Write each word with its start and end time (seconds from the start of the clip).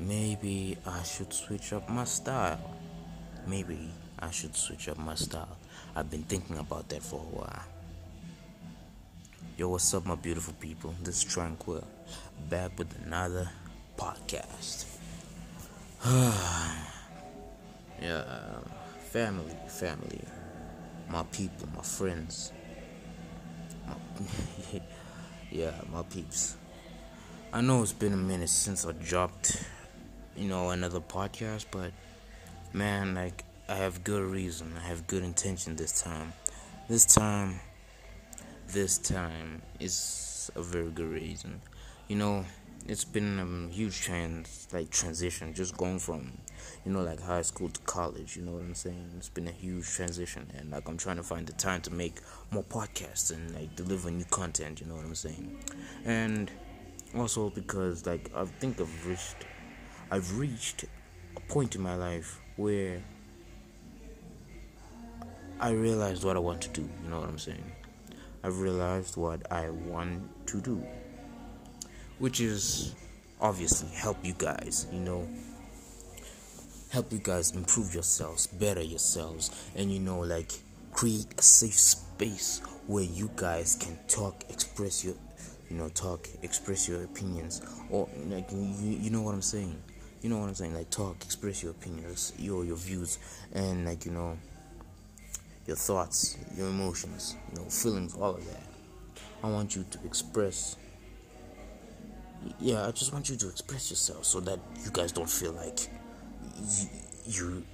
maybe 0.00 0.78
I 0.86 1.02
should 1.02 1.32
switch 1.32 1.72
up 1.72 1.88
my 1.88 2.04
style. 2.04 2.58
Maybe 3.46 3.90
I 4.18 4.30
should 4.30 4.56
switch 4.56 4.88
up 4.88 4.98
my 4.98 5.14
style. 5.14 5.56
I've 5.94 6.10
been 6.10 6.22
thinking 6.22 6.58
about 6.58 6.88
that 6.88 7.02
for 7.02 7.20
a 7.20 7.36
while. 7.36 7.64
Yo, 9.56 9.68
what's 9.68 9.92
up, 9.92 10.06
my 10.06 10.14
beautiful 10.14 10.54
people? 10.54 10.94
This 11.02 11.18
is 11.18 11.24
Tranquil, 11.24 11.86
back 12.48 12.78
with 12.78 12.88
another 13.04 13.50
podcast. 13.96 14.86
yeah, 18.00 18.24
family, 19.10 19.54
family, 19.68 20.24
my 21.10 21.22
people, 21.24 21.68
my 21.76 21.82
friends, 21.82 22.52
my, 23.86 23.94
yeah, 25.50 25.72
my 25.92 26.02
peeps. 26.04 26.56
I 27.52 27.60
know 27.60 27.82
it's 27.82 27.92
been 27.92 28.12
a 28.14 28.16
minute 28.16 28.48
since 28.48 28.86
I 28.86 28.92
dropped, 28.92 29.62
you 30.36 30.48
know, 30.48 30.70
another 30.70 31.00
podcast, 31.00 31.66
but 31.70 31.92
man, 32.72 33.14
like, 33.14 33.44
I 33.68 33.76
have 33.76 34.04
good 34.04 34.22
reason, 34.22 34.72
I 34.76 34.86
have 34.88 35.06
good 35.06 35.22
intention 35.22 35.76
this 35.76 36.02
time. 36.02 36.32
This 36.88 37.04
time, 37.06 37.60
this 38.68 38.98
time 38.98 39.62
is 39.78 40.50
a 40.56 40.62
very 40.62 40.90
good 40.90 41.08
reason. 41.08 41.60
You 42.08 42.16
know, 42.16 42.44
it's 42.88 43.04
been 43.04 43.38
a 43.38 43.72
huge 43.72 44.00
trans 44.00 44.66
like 44.72 44.90
transition, 44.90 45.54
just 45.54 45.76
going 45.76 45.98
from 45.98 46.32
you 46.84 46.92
know 46.92 47.02
like 47.02 47.20
high 47.20 47.42
school 47.42 47.68
to 47.68 47.80
college. 47.82 48.36
You 48.36 48.42
know 48.42 48.52
what 48.52 48.62
I'm 48.62 48.74
saying? 48.74 49.10
It's 49.16 49.28
been 49.28 49.48
a 49.48 49.52
huge 49.52 49.88
transition, 49.88 50.50
and 50.56 50.70
like 50.70 50.88
I'm 50.88 50.96
trying 50.96 51.16
to 51.16 51.22
find 51.22 51.46
the 51.46 51.52
time 51.52 51.80
to 51.82 51.92
make 51.92 52.20
more 52.50 52.64
podcasts 52.64 53.30
and 53.32 53.54
like 53.54 53.76
deliver 53.76 54.10
new 54.10 54.24
content. 54.26 54.80
You 54.80 54.86
know 54.86 54.96
what 54.96 55.04
I'm 55.04 55.14
saying? 55.14 55.58
And 56.04 56.50
also 57.16 57.50
because 57.50 58.06
like 58.06 58.30
I 58.34 58.44
think 58.44 58.80
I've 58.80 59.06
reached, 59.06 59.36
I've 60.10 60.38
reached 60.38 60.84
a 61.36 61.40
point 61.40 61.74
in 61.74 61.80
my 61.80 61.94
life 61.94 62.40
where 62.56 63.02
I 65.60 65.70
realized 65.70 66.24
what 66.24 66.36
I 66.36 66.40
want 66.40 66.62
to 66.62 66.68
do. 66.70 66.88
You 67.02 67.10
know 67.10 67.20
what 67.20 67.28
I'm 67.28 67.38
saying? 67.38 67.72
I've 68.42 68.60
realized 68.60 69.16
what 69.16 69.50
I 69.52 69.70
want 69.70 70.46
to 70.48 70.60
do 70.60 70.82
which 72.20 72.38
is 72.40 72.94
obviously 73.40 73.88
help 73.96 74.18
you 74.22 74.34
guys, 74.34 74.86
you 74.92 75.00
know, 75.00 75.26
help 76.92 77.10
you 77.10 77.18
guys 77.18 77.52
improve 77.52 77.92
yourselves, 77.94 78.46
better 78.46 78.82
yourselves, 78.82 79.50
and 79.74 79.90
you 79.90 79.98
know, 79.98 80.20
like 80.20 80.52
create 80.92 81.26
a 81.38 81.42
safe 81.42 81.78
space 81.78 82.60
where 82.86 83.04
you 83.04 83.30
guys 83.36 83.74
can 83.74 83.98
talk, 84.06 84.44
express 84.50 85.02
your, 85.02 85.14
you 85.70 85.76
know, 85.76 85.88
talk, 85.88 86.28
express 86.42 86.86
your 86.86 87.02
opinions, 87.04 87.62
or 87.88 88.06
like 88.26 88.52
you, 88.52 88.98
you 89.00 89.10
know 89.10 89.22
what 89.22 89.32
I'm 89.32 89.42
saying. 89.42 89.76
You 90.22 90.28
know 90.28 90.38
what 90.38 90.48
I'm 90.48 90.54
saying? 90.54 90.74
Like 90.74 90.90
talk, 90.90 91.16
express 91.24 91.62
your 91.62 91.72
opinions, 91.72 92.32
your 92.38 92.64
your 92.64 92.76
views, 92.76 93.18
and 93.52 93.86
like 93.86 94.04
you 94.04 94.12
know, 94.12 94.36
your 95.66 95.76
thoughts, 95.76 96.36
your 96.56 96.68
emotions, 96.68 97.36
you 97.50 97.60
know, 97.60 97.68
feelings, 97.68 98.14
all 98.14 98.34
of 98.34 98.44
that. 98.46 98.62
I 99.42 99.48
want 99.48 99.74
you 99.74 99.84
to 99.90 99.98
express 100.04 100.76
yeah, 102.58 102.86
I 102.86 102.90
just 102.90 103.12
want 103.12 103.28
you 103.28 103.36
to 103.36 103.48
express 103.48 103.90
yourself 103.90 104.24
so 104.24 104.40
that 104.40 104.58
you 104.84 104.90
guys 104.92 105.12
don't 105.12 105.28
feel 105.28 105.52
like 105.52 105.88
you 106.66 106.88
you, 107.26 107.64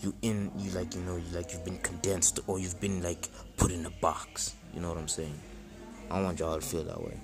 you 0.00 0.14
in 0.22 0.50
you 0.56 0.70
like 0.72 0.94
you 0.94 1.00
know 1.02 1.16
you 1.16 1.24
like 1.32 1.52
you've 1.52 1.64
been 1.64 1.78
condensed 1.78 2.40
or 2.46 2.58
you've 2.58 2.80
been 2.80 3.02
like 3.02 3.28
put 3.56 3.70
in 3.70 3.86
a 3.86 3.90
box. 4.00 4.54
You 4.74 4.80
know 4.80 4.88
what 4.88 4.98
I'm 4.98 5.08
saying? 5.08 5.38
I 6.10 6.20
want 6.22 6.38
y'all 6.40 6.58
to 6.58 6.66
feel 6.66 6.84
that 6.84 7.02
way. 7.02 7.16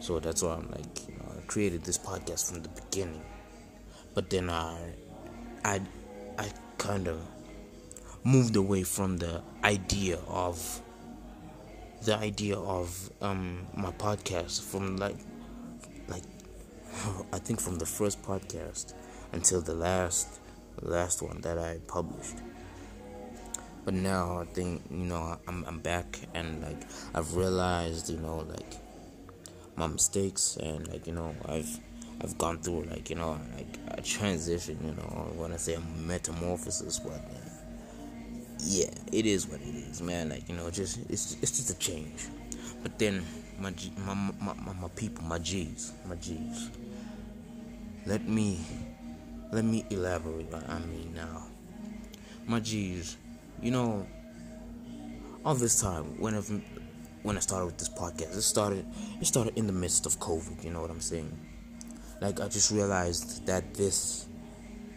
So 0.00 0.20
that's 0.20 0.42
why 0.42 0.54
I'm 0.54 0.70
like, 0.70 1.08
you 1.08 1.14
know, 1.14 1.32
I 1.36 1.40
created 1.46 1.82
this 1.82 1.98
podcast 1.98 2.52
from 2.52 2.62
the 2.62 2.68
beginning. 2.68 3.22
But 4.16 4.30
then 4.30 4.48
I 4.48 4.94
I 5.62 5.82
I 6.38 6.48
kind 6.78 7.06
of 7.06 7.20
moved 8.24 8.56
away 8.56 8.82
from 8.82 9.18
the 9.18 9.42
idea 9.62 10.18
of 10.26 10.80
the 12.02 12.16
idea 12.16 12.56
of 12.56 13.10
um 13.20 13.66
my 13.74 13.90
podcast 13.90 14.62
from 14.62 14.96
like 14.96 15.18
like 16.08 16.22
I 17.32 17.38
think 17.38 17.60
from 17.60 17.76
the 17.76 17.84
first 17.84 18.22
podcast 18.22 18.94
until 19.32 19.60
the 19.60 19.74
last 19.74 20.40
last 20.80 21.20
one 21.20 21.42
that 21.42 21.58
I 21.58 21.80
published. 21.86 22.38
But 23.84 23.92
now 23.92 24.40
I 24.40 24.46
think 24.46 24.80
you 24.90 25.04
know 25.12 25.36
I'm 25.46 25.62
I'm 25.66 25.80
back 25.80 26.20
and 26.32 26.62
like 26.62 26.80
I've 27.14 27.36
realized 27.36 28.08
you 28.08 28.16
know 28.16 28.46
like 28.48 28.76
my 29.76 29.86
mistakes 29.86 30.56
and 30.56 30.88
like 30.88 31.06
you 31.06 31.12
know 31.12 31.34
I've 31.44 31.78
I've 32.22 32.36
gone 32.38 32.58
through 32.58 32.84
like 32.84 33.10
you 33.10 33.16
know 33.16 33.38
like 33.56 33.78
a 33.98 34.02
transition 34.02 34.78
you 34.82 34.92
know 34.92 35.32
when 35.36 35.52
I 35.52 35.56
say 35.56 35.74
a 35.74 35.80
metamorphosis 35.80 36.98
but 36.98 37.12
uh, 37.12 37.48
yeah 38.60 38.90
it 39.12 39.26
is 39.26 39.46
what 39.46 39.60
it 39.60 39.74
is 39.74 40.00
man 40.00 40.30
like 40.30 40.48
you 40.48 40.56
know 40.56 40.70
just 40.70 40.98
it's 41.10 41.36
it's 41.42 41.52
just 41.52 41.70
a 41.70 41.78
change 41.78 42.26
but 42.82 42.98
then 42.98 43.24
my, 43.58 43.70
G, 43.70 43.92
my, 43.98 44.14
my, 44.14 44.54
my, 44.54 44.72
my 44.74 44.88
people, 44.94 45.24
my 45.24 45.38
G's, 45.38 45.92
my 46.06 46.14
G's. 46.16 46.70
Let 48.04 48.28
me, 48.28 48.60
let 49.50 49.64
me 49.64 49.84
elaborate 49.90 50.50
what 50.52 50.68
I 50.68 50.78
mean 50.80 51.12
now. 51.14 51.46
My 52.46 52.60
G's, 52.60 53.16
you 53.62 53.70
know, 53.70 54.06
all 55.44 55.54
this 55.54 55.80
time, 55.80 56.04
when 56.20 56.34
i 56.34 56.40
when 57.22 57.36
I 57.36 57.40
started 57.40 57.66
with 57.66 57.78
this 57.78 57.88
podcast, 57.88 58.36
it 58.36 58.42
started, 58.42 58.86
it 59.20 59.26
started 59.26 59.58
in 59.58 59.66
the 59.66 59.72
midst 59.72 60.06
of 60.06 60.20
COVID. 60.20 60.62
You 60.62 60.70
know 60.70 60.80
what 60.80 60.90
I'm 60.90 61.00
saying? 61.00 61.36
Like 62.20 62.40
I 62.40 62.48
just 62.48 62.70
realized 62.70 63.46
that 63.46 63.74
this, 63.74 64.26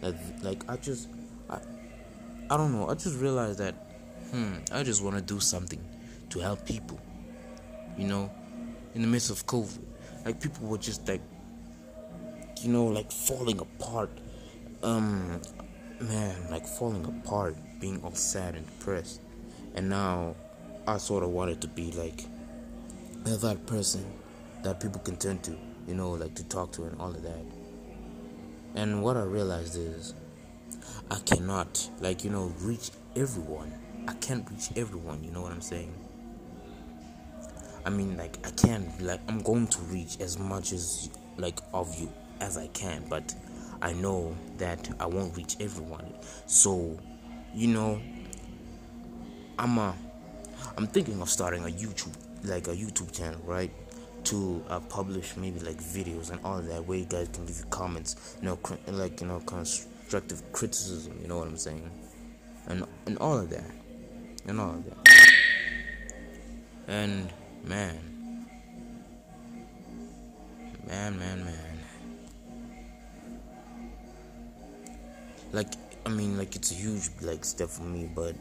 that 0.00 0.14
like 0.42 0.68
I 0.68 0.76
just, 0.76 1.08
I, 1.48 1.58
I 2.50 2.56
don't 2.56 2.72
know. 2.72 2.88
I 2.88 2.94
just 2.94 3.18
realized 3.18 3.58
that, 3.58 3.74
hmm, 4.30 4.54
I 4.72 4.82
just 4.82 5.02
want 5.02 5.16
to 5.16 5.22
do 5.22 5.40
something 5.40 5.82
to 6.30 6.38
help 6.38 6.64
people. 6.64 7.00
You 7.98 8.06
know, 8.06 8.30
in 8.94 9.02
the 9.02 9.08
midst 9.08 9.30
of 9.30 9.46
COVID. 9.46 9.78
Like 10.24 10.40
people 10.40 10.66
were 10.66 10.78
just 10.78 11.08
like, 11.08 11.22
you 12.60 12.70
know, 12.70 12.86
like 12.86 13.10
falling 13.10 13.58
apart. 13.58 14.10
Um, 14.82 15.40
man, 16.00 16.50
like 16.50 16.66
falling 16.66 17.04
apart, 17.04 17.56
being 17.80 18.02
all 18.02 18.14
sad 18.14 18.54
and 18.54 18.66
depressed. 18.66 19.20
And 19.74 19.88
now, 19.88 20.34
I 20.86 20.98
sort 20.98 21.22
of 21.22 21.30
wanted 21.30 21.60
to 21.60 21.68
be 21.68 21.92
like 21.92 22.24
that 23.24 23.66
person 23.66 24.04
that 24.62 24.80
people 24.80 25.00
can 25.00 25.16
turn 25.16 25.38
to, 25.40 25.56
you 25.86 25.94
know, 25.94 26.10
like 26.10 26.34
to 26.36 26.44
talk 26.44 26.72
to 26.72 26.84
and 26.84 27.00
all 27.00 27.10
of 27.10 27.22
that. 27.22 27.44
And 28.74 29.02
what 29.02 29.16
I 29.16 29.22
realized 29.22 29.76
is, 29.76 30.14
I 31.10 31.18
cannot, 31.20 31.88
like, 32.00 32.22
you 32.24 32.30
know, 32.30 32.52
reach 32.60 32.90
everyone. 33.16 33.72
I 34.06 34.14
can't 34.14 34.48
reach 34.50 34.70
everyone, 34.76 35.24
you 35.24 35.30
know 35.30 35.42
what 35.42 35.52
I'm 35.52 35.60
saying? 35.60 35.92
I 37.84 37.90
mean, 37.90 38.16
like 38.16 38.36
I 38.46 38.50
can't, 38.50 38.88
like 39.00 39.20
I'm 39.28 39.40
going 39.42 39.66
to 39.68 39.80
reach 39.82 40.20
as 40.20 40.38
much 40.38 40.72
as 40.72 41.10
like 41.36 41.58
of 41.72 41.98
you 41.98 42.12
as 42.40 42.56
I 42.56 42.66
can, 42.68 43.04
but 43.08 43.34
I 43.82 43.92
know 43.92 44.36
that 44.58 44.90
I 45.00 45.06
won't 45.06 45.36
reach 45.36 45.56
everyone. 45.60 46.12
So, 46.46 46.98
you 47.54 47.68
know, 47.68 48.00
I'm 49.58 49.78
a, 49.78 49.94
I'm 50.76 50.86
thinking 50.86 51.20
of 51.22 51.30
starting 51.30 51.64
a 51.64 51.68
YouTube, 51.68 52.14
like 52.44 52.68
a 52.68 52.74
YouTube 52.74 53.16
channel, 53.16 53.40
right? 53.44 53.70
To 54.24 54.62
uh, 54.68 54.80
publish 54.80 55.36
maybe 55.36 55.60
like 55.60 55.78
videos 55.78 56.30
and 56.30 56.40
all 56.44 56.60
that, 56.60 56.84
where 56.84 56.98
you 56.98 57.06
guys 57.06 57.28
can 57.32 57.46
give 57.46 57.58
you 57.58 57.64
comments, 57.70 58.36
you 58.40 58.46
know, 58.46 58.56
cr- 58.56 58.74
like 58.88 59.20
you 59.20 59.26
know, 59.26 59.40
constructive 59.40 60.42
criticism. 60.52 61.18
You 61.20 61.28
know 61.28 61.38
what 61.38 61.48
I'm 61.48 61.56
saying? 61.56 61.90
And 62.66 62.84
and 63.06 63.18
all 63.18 63.38
of 63.38 63.50
that, 63.50 63.70
and 64.46 64.60
all 64.60 64.70
of 64.70 64.84
that, 64.84 65.08
and 66.86 67.30
Man. 67.64 68.46
Man, 70.86 71.18
man, 71.18 71.44
man. 71.44 71.54
Like, 75.52 75.68
I 76.06 76.08
mean, 76.08 76.38
like, 76.38 76.56
it's 76.56 76.70
a 76.70 76.74
huge, 76.74 77.10
like, 77.20 77.44
step 77.44 77.68
for 77.68 77.82
me, 77.82 78.10
but, 78.12 78.34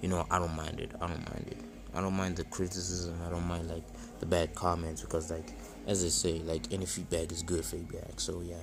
you 0.00 0.08
know, 0.08 0.26
I 0.30 0.38
don't 0.38 0.54
mind 0.56 0.80
it. 0.80 0.90
I 1.00 1.06
don't 1.06 1.30
mind 1.30 1.46
it. 1.50 1.58
I 1.94 2.00
don't 2.00 2.14
mind 2.14 2.36
the 2.36 2.44
criticism. 2.44 3.18
I 3.26 3.30
don't 3.30 3.46
mind, 3.46 3.68
like, 3.68 3.84
the 4.20 4.26
bad 4.26 4.54
comments 4.54 5.02
because, 5.02 5.30
like, 5.30 5.50
as 5.86 6.04
I 6.04 6.08
say, 6.08 6.38
like, 6.40 6.72
any 6.72 6.86
feedback 6.86 7.32
is 7.32 7.42
good 7.42 7.64
feedback. 7.64 8.18
So, 8.18 8.42
yeah. 8.42 8.56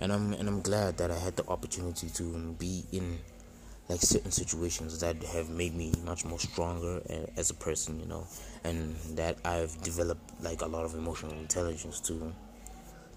And 0.00 0.12
I'm, 0.12 0.32
and 0.34 0.48
I'm 0.48 0.60
glad 0.60 0.98
that 0.98 1.10
I 1.10 1.18
had 1.18 1.36
the 1.36 1.46
opportunity 1.48 2.08
to 2.08 2.54
be 2.58 2.84
in 2.92 3.18
like 3.88 4.00
certain 4.00 4.30
situations 4.30 5.00
that 5.00 5.22
have 5.22 5.50
made 5.50 5.74
me 5.74 5.92
much 6.04 6.24
more 6.24 6.38
stronger 6.38 7.02
as 7.36 7.50
a 7.50 7.54
person, 7.54 8.00
you 8.00 8.06
know, 8.06 8.26
and 8.64 8.96
that 9.14 9.36
I've 9.44 9.80
developed 9.82 10.42
like 10.42 10.62
a 10.62 10.66
lot 10.66 10.84
of 10.84 10.94
emotional 10.94 11.32
intelligence 11.32 12.00
to 12.00 12.32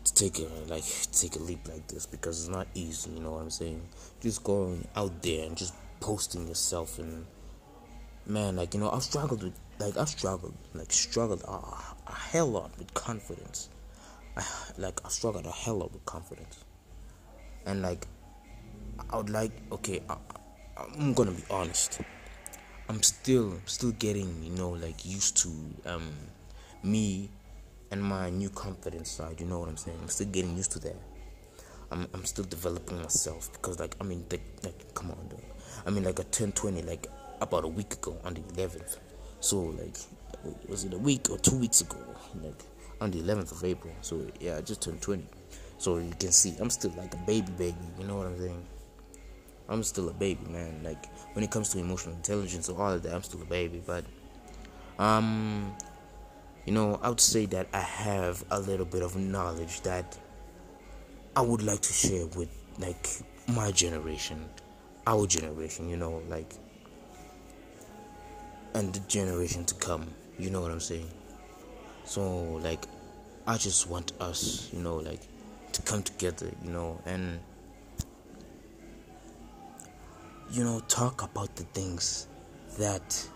to 0.04 0.14
take 0.14 0.40
a 0.40 0.48
like 0.68 0.84
take 1.12 1.36
a 1.36 1.40
leap 1.40 1.68
like 1.68 1.88
this 1.88 2.06
because 2.06 2.40
it's 2.42 2.50
not 2.50 2.68
easy, 2.74 3.12
you 3.12 3.22
know 3.22 3.32
what 3.32 3.42
I'm 3.42 3.50
saying? 3.50 3.82
Just 4.22 4.44
going 4.44 4.86
out 4.96 5.22
there 5.22 5.46
and 5.46 5.56
just 5.56 5.74
posting 6.00 6.48
yourself 6.48 7.00
and 7.00 7.26
man, 8.26 8.58
like 8.58 8.74
you 8.74 8.80
know, 8.82 8.92
I've 8.92 9.04
struggled 9.04 9.44
with 9.44 9.54
like 9.80 9.98
I've 9.98 10.10
struggled 10.10 10.56
like 10.74 10.92
struggled 10.92 11.42
a, 11.44 11.52
a 11.52 12.14
hell 12.14 12.48
lot 12.48 12.72
with 12.78 12.94
confidence. 12.94 13.70
I, 14.36 14.44
like 14.78 15.00
I 15.06 15.10
struggled 15.10 15.46
a 15.46 15.52
hell 15.52 15.76
lot 15.78 15.94
with 15.94 16.06
confidence, 16.06 16.64
and 17.66 17.82
like 17.82 18.08
I 19.10 19.18
would 19.18 19.30
like 19.30 19.52
okay, 19.72 20.02
I, 20.10 20.18
I'm 20.78 21.14
gonna 21.14 21.32
be 21.32 21.44
honest. 21.50 22.02
I'm 22.90 23.04
still 23.04 23.60
still 23.66 23.92
getting 23.92 24.44
you 24.44 24.52
know 24.52 24.70
like 24.70 25.06
used 25.06 25.38
to 25.38 25.50
um 25.86 26.12
me 26.84 27.30
and 27.92 28.04
my 28.04 28.30
new 28.30 28.50
confidence 28.50 29.12
side. 29.12 29.40
You 29.40 29.46
know 29.46 29.60
what 29.60 29.70
I'm 29.70 29.78
saying? 29.78 29.98
I'm 30.02 30.10
still 30.10 30.28
getting 30.28 30.56
used 30.58 30.72
to 30.74 30.80
that. 30.80 30.96
I'm 31.92 32.08
I'm 32.14 32.26
still 32.26 32.46
developing 32.46 33.02
myself 33.02 33.52
because 33.54 33.80
like 33.80 33.96
I 34.02 34.04
mean 34.04 34.26
like, 34.32 34.44
like 34.64 34.94
come 34.94 35.12
on, 35.12 35.28
dude. 35.30 35.40
I 35.86 35.90
mean 35.90 36.04
like 36.04 36.20
I 36.20 36.24
turned 36.24 36.56
20 36.56 36.82
like 36.84 37.08
about 37.42 37.64
a 37.64 37.68
week 37.68 37.94
ago 37.94 38.18
on 38.24 38.34
the 38.34 38.42
11th. 38.42 38.98
So 39.40 39.60
like 39.60 39.98
was 40.68 40.84
it 40.84 40.94
a 40.94 40.98
week 40.98 41.30
or 41.30 41.38
two 41.38 41.58
weeks 41.58 41.82
ago? 41.82 41.98
Like 42.42 42.62
on 43.00 43.12
the 43.12 43.22
11th 43.22 43.52
of 43.52 43.64
April. 43.64 43.94
So 44.02 44.26
yeah, 44.40 44.58
I 44.58 44.62
just 44.62 44.82
turned 44.82 45.02
20. 45.02 45.24
So 45.78 45.98
you 45.98 46.14
can 46.20 46.32
see 46.32 46.56
I'm 46.60 46.70
still 46.70 46.92
like 46.98 47.14
a 47.14 47.18
baby, 47.18 47.52
baby. 47.58 47.76
You 48.00 48.06
know 48.06 48.18
what 48.18 48.28
I'm 48.28 48.40
saying? 48.40 48.66
I'm 49.70 49.84
still 49.84 50.10
a 50.10 50.14
baby, 50.14 50.46
man. 50.50 50.82
Like 50.84 51.06
when 51.34 51.44
it 51.44 51.52
comes 51.52 51.70
to 51.70 51.80
emotional 51.80 52.16
intelligence 52.16 52.70
or 52.70 52.82
all 52.82 52.94
of 52.94 53.04
that, 53.04 53.14
I'm 53.14 53.24
still 53.24 53.42
a 53.42 53.46
baby. 53.46 53.82
But 53.86 54.06
um, 54.98 55.76
you 56.66 56.74
know, 56.74 57.00
I 57.02 57.10
would 57.10 57.20
say 57.20 57.46
that 57.48 57.68
I 57.74 57.80
have 57.80 58.44
a 58.52 58.60
little 58.60 58.86
bit 58.86 59.04
of 59.04 59.16
knowledge 59.16 59.82
that 59.82 60.18
I 61.36 61.42
would 61.42 61.64
like 61.64 61.82
to 61.82 61.94
share 61.94 62.26
with 62.28 62.50
like 62.80 63.08
my 63.48 63.72
generation, 63.72 64.50
our 65.06 65.28
generation. 65.28 65.90
You 65.90 65.98
know, 65.98 66.22
like 66.28 66.54
and 68.74 68.94
the 68.94 69.00
generation 69.08 69.66
to 69.66 69.76
come. 69.76 70.08
You 70.38 70.50
know 70.50 70.62
what 70.62 70.72
I'm 70.72 70.80
saying? 70.80 71.10
So 72.06 72.60
like 72.64 72.86
I 73.46 73.58
just 73.58 73.90
want 73.90 74.14
us, 74.20 74.70
you 74.74 74.80
know, 74.80 74.98
like 74.98 75.22
to 75.74 75.82
come 75.82 76.04
together, 76.04 76.52
you 76.64 76.72
know, 76.72 77.00
and 77.06 77.40
you 80.52 80.64
know, 80.64 80.82
talk 80.88 81.24
about 81.24 81.56
the 81.56 81.64
things 81.64 82.28
that 82.78 83.28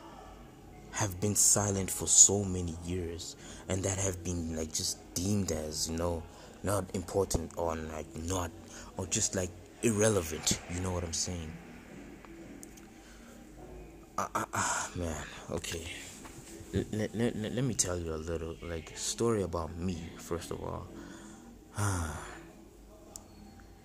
have 0.92 1.20
been 1.20 1.36
silent 1.36 1.90
for 1.90 2.08
so 2.08 2.44
many 2.44 2.76
years 2.86 3.36
and 3.70 3.84
that 3.84 3.98
have 3.98 4.24
been 4.24 4.56
like 4.56 4.72
just 4.74 4.98
deemed 5.14 5.52
as, 5.52 5.90
you 5.90 5.98
know, 5.98 6.22
not 6.64 6.86
important 6.94 7.52
or 7.58 7.76
like 7.76 8.06
not 8.24 8.52
or 8.98 9.08
just 9.08 9.36
like 9.36 9.50
irrelevant, 9.84 10.60
you 10.74 10.82
know 10.82 10.92
what 10.92 11.04
I'm 11.04 11.14
saying? 11.14 11.52
Uh, 14.18 14.28
uh, 14.36 14.46
uh, 14.54 14.71
man, 14.96 15.26
okay. 15.52 15.86
Let, 16.74 17.14
let, 17.16 17.36
let, 17.36 17.54
let 17.54 17.64
me 17.64 17.74
tell 17.74 17.98
you 17.98 18.14
a 18.14 18.16
little 18.16 18.56
like 18.62 18.92
story 18.96 19.44
about 19.44 19.76
me 19.78 19.98
first 20.18 20.52
of 20.52 20.62
all. 20.62 20.88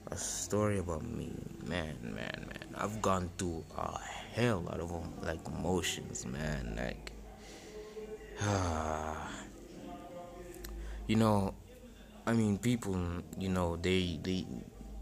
A 0.09 0.17
story 0.17 0.79
about 0.79 1.03
me. 1.05 1.33
Man 1.67 1.97
man 2.03 2.47
man. 2.47 2.75
I've 2.77 3.03
gone 3.03 3.29
through 3.39 3.65
a 3.77 3.99
hell 4.35 4.61
lot 4.61 4.79
of 4.79 4.93
like 5.25 5.41
emotions 5.49 6.25
man 6.27 6.75
like 6.77 7.11
you 11.07 11.17
know 11.17 11.55
i 12.27 12.33
mean 12.33 12.59
people 12.59 12.95
you 13.39 13.49
know 13.49 13.77
they 13.77 14.19
they 14.23 14.47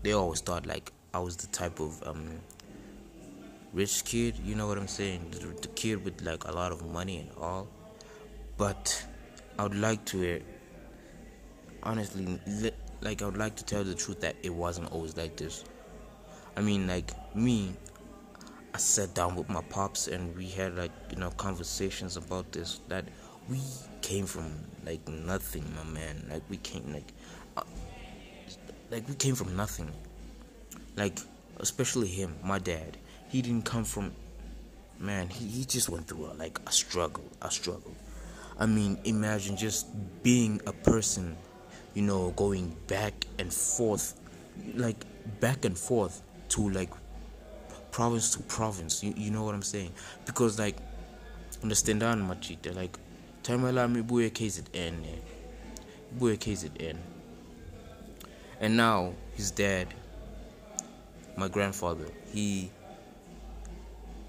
they 0.05 0.13
always 0.13 0.41
thought 0.41 0.67
like 0.67 0.93
i 1.13 1.19
was 1.19 1.37
the 1.37 1.49
type 1.49 1.81
of 1.81 2.01
um 2.07 2.39
rich 3.75 4.05
kid, 4.05 4.39
you 4.45 4.55
know 4.55 4.69
what 4.69 4.79
I'm 4.79 4.89
saying? 4.89 5.33
The, 5.33 5.47
the, 5.61 5.69
kid 5.69 6.05
with 6.05 6.23
like 6.23 6.45
a 6.45 6.53
lot 6.53 6.71
of 6.71 6.87
money 6.87 7.19
and 7.19 7.31
all. 7.37 7.69
But 8.57 9.05
I 9.59 9.65
would 9.65 9.75
like 9.75 10.05
to, 10.07 10.37
uh, 10.37 10.39
honestly, 11.83 12.41
like 13.03 13.21
I 13.21 13.27
would 13.27 13.37
like 13.37 13.57
to 13.57 13.65
tell 13.65 13.83
the 13.83 13.95
truth 13.95 14.21
that 14.21 14.37
it 14.43 14.55
wasn't 14.55 14.93
always 14.93 15.17
like 15.17 15.37
this. 15.37 15.65
I 16.57 16.61
mean, 16.61 16.87
like 16.87 17.11
me, 17.35 17.75
I 18.73 18.79
sat 18.79 19.13
down 19.15 19.35
with 19.35 19.49
my 19.49 19.63
pops 19.63 20.07
and 20.07 20.37
we 20.37 20.47
had 20.47 20.77
like 20.77 20.93
you 21.11 21.17
know 21.17 21.31
conversations 21.31 22.17
about 22.17 22.53
this. 22.53 22.81
That 22.89 23.07
we 23.49 23.61
came 24.03 24.25
from 24.25 24.53
like 24.87 25.07
nothing, 25.09 25.65
my 25.75 25.85
man. 25.93 26.27
Like 26.31 26.43
we 26.49 26.59
came 26.59 26.93
like, 26.93 27.13
uh, 27.57 27.63
like 28.93 29.09
we 29.09 29.15
came 29.17 29.35
from 29.35 29.57
nothing. 29.57 29.91
Like 30.97 31.19
especially 31.59 32.07
him, 32.07 32.37
my 32.45 32.61
dad 32.61 32.99
he 33.35 33.43
didn't 33.43 33.65
come 33.65 33.83
from 33.83 34.13
man 35.01 35.29
he, 35.29 35.45
he 35.49 35.65
just 35.65 35.89
went 35.89 36.07
through 36.07 36.27
a, 36.27 36.35
like 36.35 36.61
a 36.69 36.71
struggle 36.71 37.25
a 37.43 37.51
struggle. 37.51 37.93
I 38.61 38.67
mean 38.67 38.97
imagine 39.03 39.57
just 39.57 39.89
being 40.23 40.61
a 40.69 40.73
person 40.73 41.37
you 41.95 42.03
know 42.03 42.31
going 42.37 42.77
back 42.87 43.27
and 43.41 43.53
forth 43.53 44.21
like 44.77 45.05
back 45.41 45.65
and 45.65 45.77
forth 45.77 46.23
to 46.51 46.71
like 46.71 46.91
province 47.91 48.37
to 48.37 48.43
province 48.45 49.03
you, 49.03 49.13
you 49.17 49.33
know 49.33 49.43
what 49.43 49.57
i'm 49.57 49.63
saying? 49.63 49.91
Because 50.27 50.57
like 50.57 50.77
understand 51.61 52.03
that 52.03 52.17
machita 52.17 52.73
like 52.73 52.97
time 53.43 53.65
lami 53.65 54.01
buye 54.03 54.31
KZN 54.31 54.95
buye 56.21 56.39
KZN 56.39 56.99
and 58.61 58.77
now 58.77 59.13
his 59.35 59.51
dad 59.51 59.93
my 61.37 61.49
grandfather 61.49 62.07
he 62.33 62.71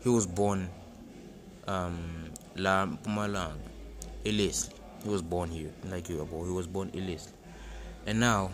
he 0.06 0.10
was 0.10 0.28
born 0.28 0.70
um, 1.68 2.30
La 2.56 2.86
Mpumalanga, 2.86 3.58
Elesli. 4.24 4.72
He 5.02 5.10
was 5.10 5.24
born 5.24 5.50
here, 5.50 5.72
like 5.86 6.08
you. 6.10 6.18
He 6.46 6.52
was 6.52 6.68
born 6.68 6.92
Elesli. 6.92 7.32
And 8.06 8.20
now, 8.20 8.52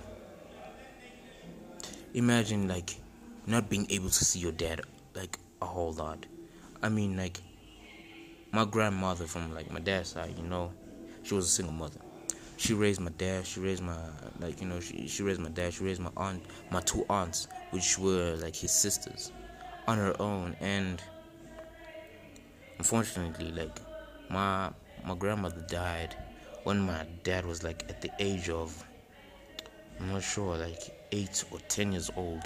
imagine 2.14 2.70
like 2.70 2.96
not 3.48 3.70
being 3.70 3.86
able 3.90 4.08
to 4.08 4.24
see 4.24 4.40
your 4.40 4.54
dad 4.54 4.80
like 5.14 5.38
a 5.62 5.66
whole 5.66 5.92
lot. 5.92 6.26
I 6.82 6.88
mean, 6.88 7.18
like 7.18 7.42
my 8.54 8.64
grandmother 8.64 9.26
from 9.26 9.54
like 9.54 9.70
my 9.70 9.82
dad's 9.82 10.08
side, 10.08 10.34
you 10.38 10.48
know, 10.48 10.72
she 11.24 11.34
was 11.34 11.48
a 11.48 11.50
single 11.50 11.74
mother. 11.74 12.00
She 12.56 12.74
raised 12.74 13.02
my 13.02 13.12
dad. 13.18 13.46
She 13.46 13.60
raised 13.60 13.84
my 13.84 13.98
like 14.40 14.62
you 14.62 14.68
know 14.68 14.80
she 14.80 15.06
she 15.06 15.22
raised 15.22 15.42
my 15.42 15.50
dad. 15.50 15.74
She 15.74 15.84
raised 15.84 16.00
my 16.00 16.12
aunt, 16.16 16.46
my 16.70 16.80
two 16.80 17.06
aunts, 17.10 17.50
which 17.72 18.00
were 18.00 18.38
like 18.42 18.56
his 18.56 18.72
sisters, 18.72 19.34
on 19.86 19.98
her 19.98 20.16
own, 20.22 20.56
and 20.62 21.02
unfortunately 22.82 23.52
like 23.52 23.80
my 24.28 24.68
my 25.06 25.14
grandmother 25.14 25.64
died 25.70 26.16
when 26.64 26.80
my 26.80 27.06
dad 27.22 27.46
was 27.46 27.62
like 27.64 27.84
at 27.90 28.02
the 28.02 28.10
age 28.18 28.50
of 28.50 28.84
I'm 30.00 30.12
not 30.12 30.24
sure 30.24 30.58
like 30.58 30.82
8 31.12 31.44
or 31.52 31.60
10 31.68 31.92
years 31.92 32.10
old. 32.16 32.42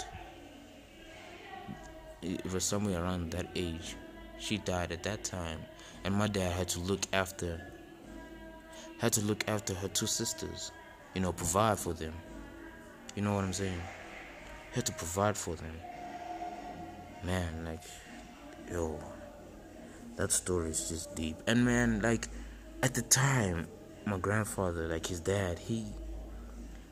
It 2.20 2.52
was 2.52 2.64
somewhere 2.64 3.02
around 3.02 3.30
that 3.30 3.46
age. 3.56 3.96
She 4.38 4.58
died 4.58 4.92
at 4.92 5.02
that 5.04 5.24
time 5.24 5.60
and 6.04 6.14
my 6.14 6.26
dad 6.26 6.52
had 6.52 6.68
to 6.68 6.80
look 6.80 7.06
after 7.14 7.58
had 8.98 9.14
to 9.14 9.22
look 9.22 9.42
after 9.48 9.72
her 9.72 9.88
two 9.88 10.06
sisters 10.06 10.70
you 11.14 11.22
know 11.22 11.32
provide 11.32 11.78
for 11.78 11.94
them. 11.94 12.12
You 13.14 13.22
know 13.22 13.34
what 13.34 13.44
i'm 13.44 13.54
saying? 13.54 13.80
Had 14.74 14.84
to 14.84 14.92
provide 14.92 15.38
for 15.38 15.54
them. 15.56 15.76
Man 17.24 17.64
like 17.64 17.84
yo 18.70 19.00
that 20.16 20.32
story 20.32 20.70
is 20.70 20.88
just 20.88 21.14
deep. 21.14 21.36
And 21.46 21.64
man, 21.64 22.00
like 22.00 22.28
at 22.82 22.94
the 22.94 23.02
time, 23.02 23.68
my 24.04 24.18
grandfather, 24.18 24.88
like 24.88 25.06
his 25.06 25.20
dad, 25.20 25.58
he 25.58 25.84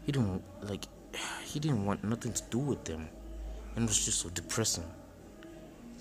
he 0.04 0.12
didn't 0.12 0.42
like 0.62 0.84
he 1.44 1.58
didn't 1.58 1.84
want 1.84 2.04
nothing 2.04 2.32
to 2.32 2.42
do 2.50 2.58
with 2.58 2.84
them, 2.84 3.08
and 3.76 3.84
it 3.84 3.88
was 3.88 4.04
just 4.04 4.20
so 4.20 4.28
depressing. 4.28 4.84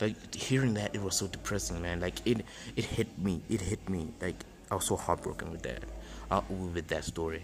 Like 0.01 0.33
hearing 0.33 0.73
that, 0.73 0.95
it 0.95 1.01
was 1.01 1.15
so 1.15 1.27
depressing, 1.27 1.81
man. 1.81 1.99
Like 2.01 2.15
it 2.25 2.45
it 2.75 2.85
hit 2.85 3.17
me. 3.17 3.41
It 3.49 3.61
hit 3.61 3.87
me. 3.89 4.09
Like 4.21 4.35
I 4.69 4.75
was 4.75 4.85
so 4.85 4.95
heartbroken 4.95 5.51
with 5.51 5.63
that. 5.63 5.83
Uh, 6.31 6.41
with 6.49 6.87
that 6.87 7.05
story. 7.05 7.43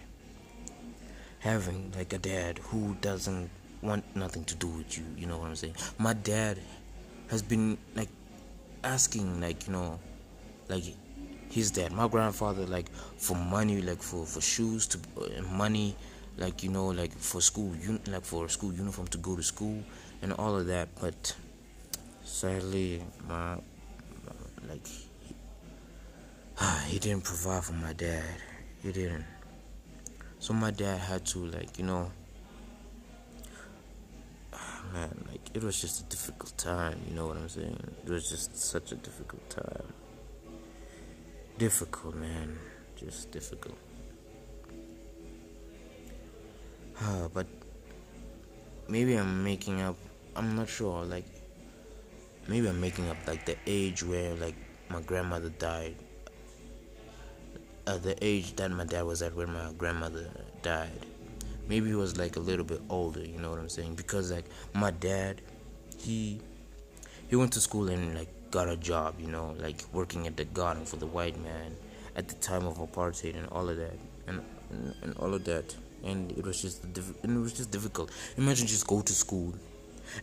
Having 1.39 1.93
like 1.95 2.11
a 2.11 2.17
dad 2.17 2.57
who 2.57 2.95
doesn't 3.01 3.49
want 3.81 4.03
nothing 4.15 4.43
to 4.45 4.55
do 4.55 4.67
with 4.67 4.97
you. 4.97 5.05
You 5.15 5.27
know 5.27 5.37
what 5.37 5.47
I'm 5.47 5.55
saying? 5.55 5.75
My 5.97 6.13
dad 6.13 6.57
has 7.29 7.41
been 7.41 7.77
like 7.95 8.09
asking 8.83 9.41
like 9.41 9.67
you 9.67 9.73
know 9.73 9.99
like 10.67 10.83
his 11.49 11.71
dad 11.71 11.91
my 11.91 12.07
grandfather 12.07 12.65
like 12.65 12.89
for 13.17 13.35
money 13.35 13.81
like 13.81 14.01
for 14.01 14.25
for 14.25 14.41
shoes 14.41 14.87
to 14.87 14.99
uh, 15.17 15.41
money 15.53 15.95
like 16.37 16.63
you 16.63 16.69
know 16.69 16.87
like 16.87 17.11
for 17.11 17.41
school 17.41 17.73
un- 17.87 17.99
like 18.07 18.23
for 18.23 18.47
school 18.47 18.71
uniform 18.73 19.07
to 19.07 19.17
go 19.17 19.35
to 19.35 19.43
school 19.43 19.83
and 20.21 20.33
all 20.33 20.55
of 20.57 20.67
that. 20.67 20.87
But 20.99 21.35
sadly 22.23 23.01
my 23.27 23.55
like 24.67 24.85
he, 24.87 25.35
he 26.87 26.99
didn't 26.99 27.23
provide 27.23 27.63
for 27.63 27.73
my 27.73 27.93
dad. 27.93 28.23
He 28.81 28.91
didn't. 28.91 29.25
So 30.39 30.53
my 30.53 30.71
dad 30.71 30.99
had 30.99 31.25
to 31.27 31.39
like 31.45 31.77
you 31.77 31.85
know 31.85 32.11
man, 34.93 35.25
like 35.29 35.41
it 35.53 35.63
was 35.63 35.79
just 35.79 36.01
a 36.01 36.03
difficult 36.03 36.57
time, 36.57 36.99
you 37.07 37.15
know 37.15 37.27
what 37.27 37.37
I'm 37.37 37.49
saying? 37.49 37.79
It 38.05 38.09
was 38.09 38.29
just 38.29 38.55
such 38.57 38.91
a 38.91 38.95
difficult 38.95 39.49
time. 39.49 39.93
Difficult, 41.57 42.15
man. 42.15 42.57
Just 42.95 43.31
difficult. 43.31 43.77
uh, 47.01 47.27
but 47.33 47.47
maybe 48.87 49.15
I'm 49.15 49.43
making 49.43 49.81
up. 49.81 49.95
I'm 50.35 50.55
not 50.55 50.69
sure. 50.69 51.03
Like 51.03 51.25
maybe 52.47 52.67
I'm 52.67 52.79
making 52.79 53.09
up 53.09 53.17
like 53.27 53.45
the 53.45 53.57
age 53.67 54.03
where 54.03 54.33
like 54.35 54.55
my 54.89 55.01
grandmother 55.01 55.49
died. 55.49 55.95
Uh, 57.87 57.97
the 57.97 58.15
age 58.23 58.55
that 58.55 58.69
my 58.69 58.85
dad 58.85 59.03
was 59.03 59.21
at 59.21 59.35
when 59.35 59.51
my 59.51 59.71
grandmother 59.77 60.29
died. 60.61 61.05
Maybe 61.69 61.87
he 61.87 61.95
was 61.95 62.17
like 62.17 62.35
a 62.35 62.39
little 62.39 62.65
bit 62.65 62.81
older. 62.89 63.23
You 63.23 63.39
know 63.39 63.51
what 63.51 63.59
I'm 63.59 63.69
saying? 63.69 63.95
Because 63.95 64.31
like 64.31 64.45
my 64.73 64.91
dad, 64.91 65.41
he 65.97 66.41
he 67.29 67.35
went 67.37 67.53
to 67.53 67.61
school 67.61 67.87
and 67.89 68.15
like 68.15 68.29
got 68.51 68.67
a 68.67 68.75
job. 68.75 69.15
You 69.19 69.27
know, 69.27 69.55
like 69.59 69.81
working 69.93 70.27
at 70.27 70.35
the 70.35 70.45
garden 70.45 70.83
for 70.83 70.97
the 70.97 71.07
white 71.07 71.41
man 71.41 71.75
at 72.15 72.27
the 72.27 72.35
time 72.35 72.65
of 72.65 72.77
apartheid 72.77 73.37
and 73.37 73.47
all 73.49 73.69
of 73.69 73.77
that 73.77 73.97
and 74.27 74.41
and, 74.71 74.93
and 75.01 75.15
all 75.17 75.33
of 75.33 75.43
that 75.45 75.75
and 76.03 76.31
it 76.33 76.45
was 76.45 76.61
just 76.61 76.83
and 76.83 77.37
it 77.37 77.39
was 77.39 77.53
just 77.53 77.71
difficult 77.71 78.11
imagine 78.37 78.67
just 78.67 78.87
go 78.87 79.01
to 79.01 79.13
school 79.13 79.53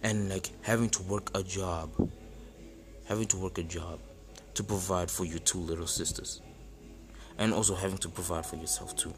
and 0.02 0.28
like 0.28 0.50
having 0.62 0.88
to 0.88 1.02
work 1.04 1.30
a 1.34 1.42
job 1.42 1.88
having 3.08 3.26
to 3.26 3.36
work 3.36 3.58
a 3.58 3.62
job 3.62 3.98
to 4.54 4.62
provide 4.62 5.10
for 5.10 5.24
your 5.24 5.38
two 5.40 5.58
little 5.58 5.86
sisters 5.86 6.40
and 7.38 7.52
also 7.52 7.74
having 7.74 7.98
to 7.98 8.08
provide 8.08 8.44
for 8.44 8.56
yourself 8.56 8.96
too 8.96 9.12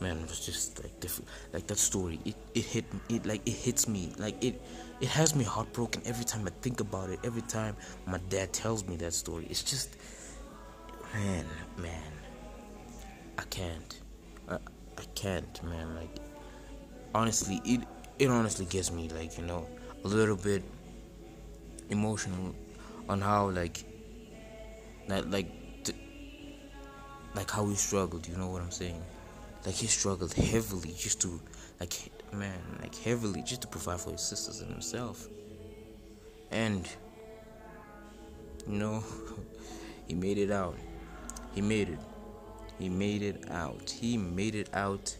man 0.00 0.18
it 0.18 0.28
was 0.28 0.44
just 0.44 0.82
like 0.82 0.98
different. 1.00 1.28
Like 1.52 1.66
that 1.66 1.78
story 1.78 2.20
it, 2.24 2.36
it 2.54 2.64
hit 2.64 2.84
it 3.08 3.26
like 3.26 3.46
it 3.46 3.52
hits 3.52 3.88
me. 3.88 4.12
Like 4.18 4.42
it 4.42 4.60
it 5.00 5.08
has 5.08 5.34
me 5.34 5.44
heartbroken 5.44 6.02
every 6.04 6.24
time 6.24 6.46
i 6.46 6.50
think 6.62 6.80
about 6.80 7.10
it. 7.10 7.20
Every 7.24 7.42
time 7.42 7.76
my 8.06 8.18
dad 8.28 8.52
tells 8.52 8.86
me 8.86 8.96
that 8.96 9.14
story. 9.14 9.46
It's 9.50 9.62
just 9.62 9.96
man 11.14 11.44
man. 11.76 12.12
I 13.38 13.42
can't. 13.42 14.00
I, 14.48 14.54
I 14.54 15.04
can't 15.14 15.62
man. 15.64 15.94
Like 15.94 16.18
honestly 17.14 17.60
it 17.64 17.80
it 18.18 18.30
honestly 18.30 18.66
gets 18.66 18.92
me 18.92 19.08
like 19.10 19.38
you 19.38 19.44
know 19.44 19.66
a 20.04 20.08
little 20.08 20.36
bit 20.36 20.62
emotional 21.90 22.54
on 23.08 23.20
how 23.20 23.48
like 23.50 23.84
that 25.08 25.30
like 25.30 25.48
like 27.34 27.50
how 27.50 27.66
he 27.66 27.74
struggled 27.74 28.26
you 28.26 28.36
know 28.36 28.48
what 28.48 28.60
i'm 28.60 28.70
saying 28.70 29.02
like 29.68 29.76
he 29.76 29.86
struggled 29.86 30.32
heavily 30.32 30.94
just 30.96 31.20
to 31.20 31.38
like 31.78 32.10
man 32.32 32.58
like 32.80 32.94
heavily 32.94 33.42
just 33.42 33.60
to 33.60 33.68
provide 33.68 34.00
for 34.00 34.12
his 34.12 34.22
sisters 34.22 34.62
and 34.62 34.70
himself. 34.70 35.28
And 36.50 36.88
you 38.66 38.78
know 38.78 39.04
he 40.08 40.14
made 40.14 40.38
it 40.38 40.50
out. 40.50 40.78
He 41.54 41.60
made 41.60 41.90
it. 41.90 41.98
He 42.78 42.88
made 42.88 43.20
it 43.20 43.50
out. 43.50 43.90
He 43.90 44.16
made 44.16 44.54
it 44.54 44.70
out 44.72 45.14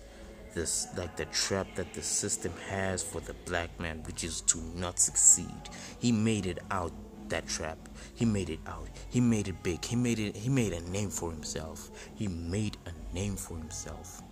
this 0.55 0.89
like 0.97 1.15
the 1.19 1.27
trap 1.27 1.67
that 1.75 1.93
the 1.93 2.01
system 2.01 2.55
has 2.71 3.03
for 3.03 3.21
the 3.21 3.35
black 3.45 3.79
man 3.79 4.03
which 4.07 4.25
is 4.25 4.41
to 4.53 4.57
not 4.75 4.99
succeed. 4.99 5.63
He 5.99 6.11
made 6.11 6.47
it 6.47 6.61
out 6.71 6.93
that 7.29 7.47
trap. 7.47 7.77
He 8.15 8.25
made 8.25 8.49
it 8.49 8.61
out. 8.67 8.89
He 9.11 9.21
made 9.21 9.49
it 9.49 9.63
big. 9.63 9.85
He 9.85 9.95
made 9.95 10.19
it 10.19 10.35
he 10.35 10.49
made 10.49 10.73
a 10.73 10.81
name 10.89 11.11
for 11.11 11.31
himself. 11.31 11.91
He 12.15 12.29
made 12.29 12.79
a 12.87 13.15
name 13.15 13.37
for 13.37 13.59
himself 13.59 14.23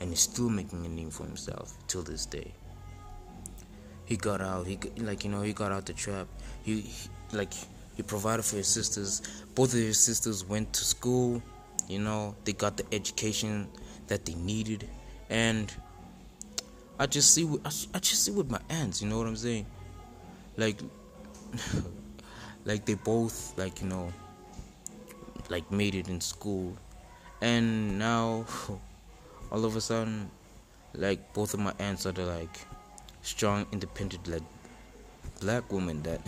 and 0.00 0.10
he's 0.10 0.20
still 0.20 0.48
making 0.48 0.84
a 0.86 0.88
name 0.88 1.10
for 1.10 1.24
himself 1.24 1.74
till 1.86 2.02
this 2.02 2.26
day 2.26 2.52
he 4.04 4.16
got 4.16 4.40
out 4.40 4.66
he 4.66 4.78
like 4.98 5.24
you 5.24 5.30
know 5.30 5.42
he 5.42 5.52
got 5.52 5.72
out 5.72 5.86
the 5.86 5.92
trap 5.92 6.26
he, 6.62 6.80
he 6.80 7.08
like 7.32 7.52
he 7.96 8.02
provided 8.02 8.44
for 8.44 8.56
his 8.56 8.68
sisters 8.68 9.22
both 9.54 9.72
of 9.72 9.80
his 9.80 9.98
sisters 9.98 10.44
went 10.44 10.72
to 10.72 10.84
school 10.84 11.42
you 11.88 11.98
know 11.98 12.34
they 12.44 12.52
got 12.52 12.76
the 12.76 12.84
education 12.92 13.68
that 14.06 14.24
they 14.24 14.34
needed 14.34 14.88
and 15.30 15.74
I 17.00 17.06
just 17.06 17.32
see 17.32 17.48
I 17.64 17.98
just 18.00 18.24
see 18.24 18.32
with 18.32 18.50
my 18.50 18.60
aunts, 18.68 19.00
you 19.00 19.08
know 19.08 19.18
what 19.18 19.28
I'm 19.28 19.36
saying? 19.36 19.66
Like 20.56 20.80
like 22.64 22.84
they 22.86 22.94
both 22.94 23.56
like, 23.56 23.80
you 23.80 23.86
know, 23.86 24.12
like 25.48 25.70
made 25.70 25.94
it 25.94 26.08
in 26.08 26.20
school. 26.20 26.76
And 27.40 28.00
now 28.00 28.46
all 29.50 29.64
of 29.64 29.76
a 29.76 29.80
sudden 29.80 30.30
like 30.94 31.32
both 31.32 31.54
of 31.54 31.60
my 31.60 31.72
aunts 31.78 32.06
are 32.06 32.12
the 32.12 32.24
like 32.24 32.58
strong 33.22 33.66
independent 33.72 34.26
like 34.28 34.42
black 35.40 35.70
women 35.72 36.02
that 36.02 36.20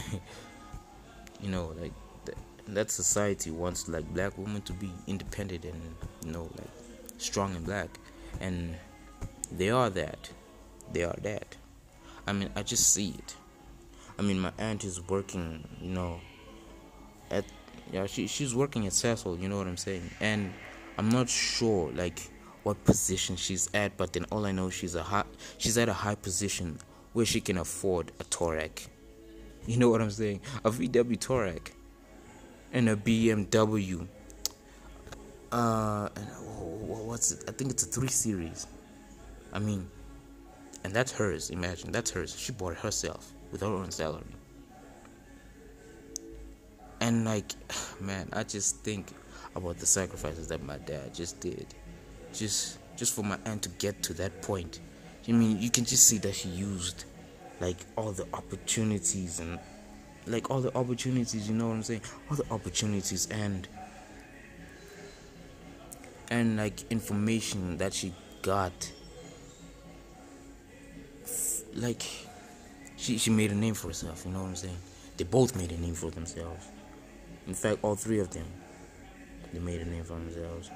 you 1.41 1.51
know 1.51 1.75
like 1.81 1.93
that 2.69 2.91
society 2.91 3.51
wants 3.51 3.89
like 3.89 4.05
black 4.15 4.37
women 4.39 4.61
to 4.63 4.73
be 4.75 4.91
independent 5.07 5.65
and 5.65 5.83
you 6.25 6.33
know 6.33 6.49
like 6.57 6.71
strong 7.19 7.55
and 7.57 7.65
black 7.65 7.89
and 8.41 8.77
they 9.53 9.71
are 9.71 9.91
that. 9.91 10.31
They 10.93 11.03
are 11.03 11.17
that. 11.23 11.57
I 12.27 12.33
mean, 12.33 12.51
I 12.55 12.63
just 12.63 12.93
see 12.93 13.15
it. 13.19 13.35
I 14.19 14.23
mean, 14.23 14.39
my 14.39 14.53
aunt 14.59 14.85
is 14.85 15.01
working, 15.09 15.67
you 15.81 15.91
know, 15.91 16.21
at 17.31 17.45
yeah, 17.93 18.07
she 18.07 18.27
she's 18.27 18.55
working 18.55 18.87
at 18.87 18.93
Sasol. 18.93 19.41
You 19.41 19.49
know 19.49 19.57
what 19.57 19.67
I'm 19.67 19.77
saying? 19.77 20.09
And 20.21 20.53
I'm 20.99 21.09
not 21.09 21.29
sure 21.29 21.91
like 21.93 22.21
what 22.63 22.83
position 22.85 23.37
she's 23.37 23.71
at, 23.75 23.97
but 23.97 24.13
then 24.13 24.27
all 24.31 24.47
I 24.47 24.53
know 24.53 24.71
she's 24.71 24.95
a 24.95 25.03
high, 25.03 25.25
she's 25.59 25.79
at 25.79 25.89
a 25.89 25.93
high 25.93 26.15
position 26.15 26.79
where 27.13 27.27
she 27.27 27.41
can 27.41 27.59
afford 27.59 28.13
a 28.21 28.25
Touareg. 28.25 28.87
You 29.67 29.77
know 29.77 29.91
what 29.91 30.01
I'm 30.01 30.11
saying? 30.11 30.41
A 30.65 30.71
VW 30.71 31.19
Touareg 31.19 31.73
and 32.73 32.89
a 32.89 32.97
BMW. 32.97 34.07
Uh, 35.53 36.09
and 36.15 36.27
what's 37.09 37.33
it? 37.33 37.45
I 37.49 37.53
think 37.53 37.71
it's 37.71 37.83
a 37.83 37.87
three 37.87 38.09
series. 38.09 38.67
I 39.53 39.59
mean, 39.59 39.89
and 40.85 40.93
that's 40.93 41.13
hers. 41.13 41.51
Imagine 41.51 41.93
that's 41.93 42.11
hers. 42.11 42.39
She 42.39 42.53
bought 42.53 42.73
it 42.73 42.79
herself 42.79 43.33
with 43.51 43.61
her 43.61 43.67
own 43.67 43.91
salary. 43.91 44.25
And 47.01 47.25
like, 47.25 47.53
man, 48.01 48.29
I 48.33 48.45
just 48.45 48.77
think 48.79 49.09
about 49.57 49.79
the 49.79 49.87
sacrifices 49.87 50.49
that 50.49 50.63
my 50.63 50.79
dad 50.79 51.15
just 51.15 51.41
did, 51.41 51.67
just 52.33 52.79
just 52.97 53.15
for 53.15 53.23
my 53.23 53.39
aunt 53.47 53.63
to 53.63 53.69
get 53.71 54.03
to 54.05 54.15
that 54.15 54.43
point. 54.43 54.81
I 55.29 55.33
mean, 55.33 55.61
you 55.61 55.71
can 55.71 55.85
just 55.85 56.07
see 56.07 56.19
that 56.19 56.35
she 56.35 56.49
used 56.49 57.05
like 57.61 57.77
all 57.97 58.13
the 58.13 58.27
opportunities 58.35 59.41
and 59.41 59.59
like 60.27 60.51
all 60.51 60.61
the 60.61 60.77
opportunities. 60.77 61.49
You 61.49 61.55
know 61.55 61.69
what 61.69 61.75
I'm 61.75 61.83
saying? 61.83 62.03
All 62.31 62.37
the 62.37 62.51
opportunities 62.51 63.29
and 63.31 63.69
and 66.31 66.57
like 66.57 66.91
information 66.91 67.79
that 67.79 67.93
she 67.93 68.13
got 68.43 68.93
like 71.75 72.03
she 72.97 73.19
she 73.19 73.31
made 73.31 73.51
a 73.51 73.55
name 73.55 73.75
for 73.75 73.89
herself. 73.89 74.25
You 74.25 74.33
know 74.33 74.43
what 74.43 74.49
I'm 74.49 74.57
saying? 74.57 74.79
They 75.17 75.25
both 75.25 75.57
made 75.57 75.73
a 75.73 75.81
name 75.81 75.95
for 75.95 76.11
themselves. 76.11 76.67
In 77.47 77.55
fact, 77.55 77.79
all 77.83 77.95
three 77.95 78.21
of 78.21 78.31
them, 78.31 78.47
they 79.53 79.59
made 79.59 79.81
a 79.81 79.85
name 79.85 80.05
for 80.05 80.15
themselves. 80.15 80.71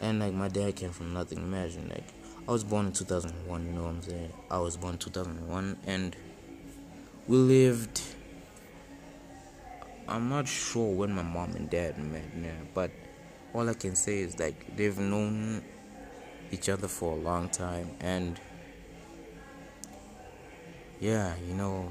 And 0.00 0.20
like 0.20 0.34
my 0.34 0.48
dad 0.48 0.76
came 0.76 0.90
from 0.90 1.12
nothing. 1.12 1.38
Imagine 1.38 1.88
like 1.88 2.04
I 2.48 2.52
was 2.52 2.64
born 2.64 2.86
in 2.86 2.92
2001. 2.92 3.66
You 3.66 3.72
know 3.72 3.82
what 3.82 3.88
I'm 3.90 4.02
saying? 4.02 4.32
I 4.50 4.58
was 4.58 4.76
born 4.76 4.94
in 4.94 4.98
2001, 4.98 5.78
and 5.86 6.16
we 7.26 7.36
lived. 7.36 8.02
I'm 10.08 10.28
not 10.28 10.46
sure 10.46 10.94
when 10.94 11.12
my 11.12 11.22
mom 11.22 11.56
and 11.56 11.68
dad 11.68 11.98
met, 11.98 12.22
yeah, 12.40 12.52
but 12.72 12.92
all 13.52 13.68
I 13.68 13.74
can 13.74 13.96
say 13.96 14.20
is 14.20 14.38
like 14.38 14.76
they've 14.76 14.96
known 14.96 15.64
each 16.52 16.68
other 16.68 16.86
for 16.86 17.12
a 17.12 17.16
long 17.16 17.48
time, 17.48 17.90
and 17.98 18.38
yeah, 21.00 21.34
you 21.48 21.54
know, 21.54 21.90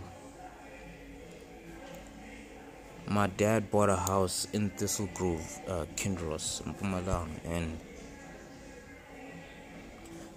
my 3.08 3.28
dad 3.28 3.70
bought 3.70 3.90
a 3.90 3.98
house 3.98 4.48
in 4.54 4.70
Thistle 4.70 5.10
Grove, 5.14 5.60
uh, 5.68 5.86
Kinross, 5.98 6.64
Mpumalanga, 6.64 7.28
and 7.44 7.78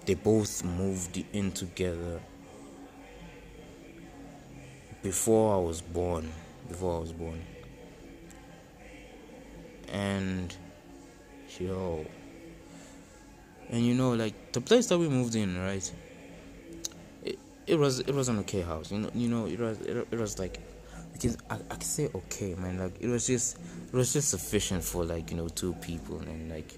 they 0.09 0.15
both 0.15 0.63
moved 0.63 1.23
in 1.33 1.51
together 1.51 2.19
before 5.03 5.53
I 5.53 5.59
was 5.59 5.81
born. 5.81 6.31
Before 6.67 6.97
I 6.97 6.99
was 6.99 7.11
born, 7.13 7.39
and 9.89 10.55
yo, 11.59 12.07
and 13.69 13.85
you 13.85 13.93
know, 13.93 14.13
like 14.13 14.51
the 14.51 14.61
place 14.61 14.87
that 14.87 14.97
we 14.97 15.07
moved 15.07 15.35
in, 15.35 15.55
right? 15.59 15.91
it 17.23 17.37
it 17.67 17.77
was 17.77 17.99
it 17.99 18.15
was 18.15 18.29
an 18.29 18.39
okay 18.39 18.61
house. 18.61 18.91
You 18.91 19.01
know, 19.01 19.11
you 19.13 19.27
know, 19.27 19.45
it 19.45 19.59
was 19.59 19.79
it, 19.81 20.07
it 20.09 20.17
was 20.17 20.39
like 20.39 20.59
because 21.13 21.37
I, 21.51 21.57
I 21.69 21.75
can 21.75 21.81
say 21.81 22.09
okay, 22.15 22.55
man. 22.55 22.79
Like 22.79 22.99
it 22.99 23.09
was 23.09 23.27
just 23.27 23.59
it 23.59 23.93
was 23.93 24.11
just 24.11 24.29
sufficient 24.29 24.83
for 24.83 25.05
like 25.05 25.29
you 25.29 25.37
know 25.37 25.49
two 25.49 25.73
people 25.75 26.17
and 26.17 26.49
like 26.49 26.73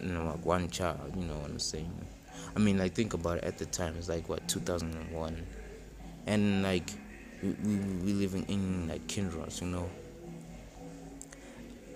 you 0.00 0.12
know 0.12 0.26
like 0.26 0.46
one 0.46 0.70
child. 0.70 1.12
You 1.16 1.24
know 1.24 1.38
what 1.38 1.50
I'm 1.50 1.58
saying? 1.58 1.90
I 2.56 2.58
mean, 2.58 2.78
like 2.78 2.94
think 2.94 3.12
about 3.12 3.38
it. 3.38 3.44
At 3.44 3.58
the 3.58 3.66
time, 3.66 3.94
it's 3.98 4.08
like 4.08 4.30
what 4.30 4.48
2001, 4.48 5.46
and 6.26 6.62
like 6.62 6.88
we 7.42 7.50
we, 7.50 8.12
living 8.14 8.46
in 8.48 8.88
like 8.88 9.06
Kinross, 9.06 9.60
you 9.60 9.66
know. 9.66 9.90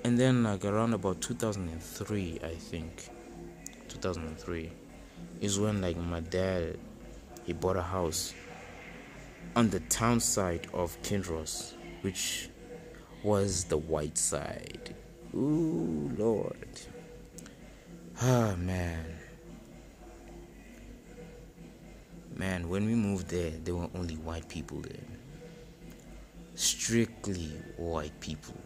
And 0.04 0.18
then 0.18 0.44
like 0.44 0.66
around 0.66 0.92
about 0.92 1.22
2003, 1.22 2.40
I 2.44 2.54
think, 2.54 3.08
2003 3.88 4.70
is 5.40 5.58
when 5.58 5.80
like 5.80 5.96
my 5.96 6.20
dad 6.20 6.78
he 7.46 7.54
bought 7.54 7.76
a 7.76 7.82
house 7.82 8.34
on 9.56 9.70
the 9.70 9.80
town 9.80 10.20
side 10.20 10.66
of 10.74 11.00
Kinross, 11.02 11.72
which 12.02 12.50
was 13.22 13.64
the 13.64 13.78
white 13.78 14.18
side. 14.18 14.94
Ooh, 15.34 16.12
Lord. 16.18 16.80
Ah, 18.20 18.54
man. 18.58 19.19
Man, 22.36 22.68
when 22.68 22.86
we 22.86 22.94
moved 22.94 23.28
there, 23.28 23.50
there 23.64 23.74
were 23.74 23.88
only 23.94 24.14
white 24.14 24.48
people 24.48 24.78
there. 24.80 25.06
Strictly 26.54 27.52
white 27.76 28.18
people. 28.20 28.56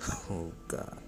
oh, 0.30 0.52
God. 0.68 1.02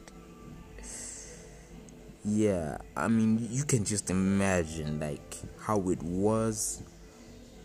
Yeah, 2.24 2.78
I 2.96 3.08
mean, 3.08 3.46
you 3.50 3.64
can 3.64 3.84
just 3.84 4.08
imagine, 4.10 4.98
like, 4.98 5.36
how 5.60 5.90
it 5.90 6.02
was 6.02 6.82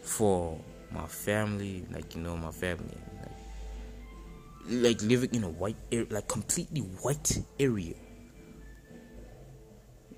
for 0.01 0.59
my 0.91 1.05
family, 1.05 1.85
like 1.93 2.15
you 2.15 2.21
know, 2.21 2.35
my 2.35 2.51
family, 2.51 2.97
like, 3.21 4.83
like 4.83 5.01
living 5.01 5.33
in 5.33 5.43
a 5.43 5.49
white 5.49 5.77
area, 5.91 6.07
like 6.09 6.27
completely 6.27 6.81
white 6.81 7.39
area 7.59 7.93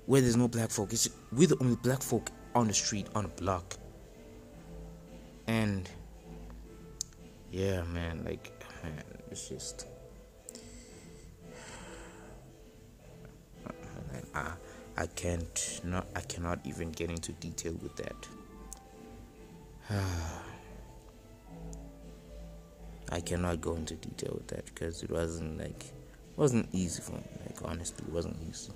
where 0.06 0.20
there's 0.20 0.36
no 0.36 0.48
black 0.48 0.70
folk. 0.70 0.92
It's 0.92 1.08
we're 1.30 1.48
the 1.48 1.58
only 1.60 1.76
black 1.76 2.02
folk 2.02 2.30
on 2.54 2.68
the 2.68 2.74
street 2.74 3.06
on 3.14 3.24
the 3.24 3.42
block, 3.42 3.76
and 5.52 5.88
yeah, 7.50 7.82
man, 7.82 8.22
like 8.24 8.50
man, 8.82 9.04
it's 9.30 9.48
just. 9.50 9.86
I, 14.34 14.52
I 14.96 15.06
can't 15.08 15.80
not 15.84 16.06
I 16.16 16.20
cannot 16.20 16.60
even 16.64 16.90
get 16.92 17.10
into 17.10 17.32
detail 17.32 17.74
with 17.82 17.96
that. 17.96 18.28
I 23.10 23.20
cannot 23.20 23.60
go 23.60 23.74
into 23.74 23.94
detail 23.96 24.32
with 24.34 24.46
that 24.48 24.64
because 24.64 25.02
it 25.02 25.10
wasn't 25.10 25.58
like 25.58 25.84
wasn't 26.36 26.66
easy 26.72 27.02
for 27.02 27.12
me. 27.12 27.24
Like 27.44 27.58
honestly, 27.62 28.06
it 28.08 28.12
wasn't 28.14 28.38
easy. 28.48 28.72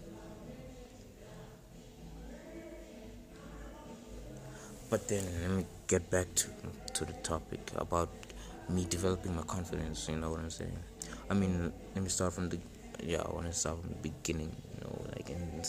But 4.89 5.09
then 5.09 5.25
let 5.43 5.51
me 5.51 5.67
get 5.87 6.09
back 6.11 6.33
to 6.35 6.49
to 6.95 7.05
the 7.05 7.13
topic 7.15 7.61
about 7.77 8.09
me 8.69 8.87
developing 8.89 9.35
my 9.35 9.43
confidence. 9.43 10.09
You 10.09 10.17
know 10.17 10.31
what 10.31 10.41
I'm 10.41 10.51
saying? 10.51 10.79
I 11.29 11.35
mean, 11.35 11.73
let 11.95 12.03
me 12.03 12.09
start 12.09 12.33
from 12.33 12.49
the 12.49 12.59
yeah. 13.03 13.23
I 13.23 13.31
want 13.33 13.47
to 13.47 13.53
start 13.53 13.81
from 13.81 13.91
the 13.91 13.97
beginning. 13.97 14.55
You 14.75 14.81
know, 14.85 15.03
like 15.15 15.31
and 15.31 15.67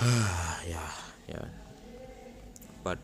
yeah, 0.68 0.90
yeah. 1.28 1.44
But 2.82 2.98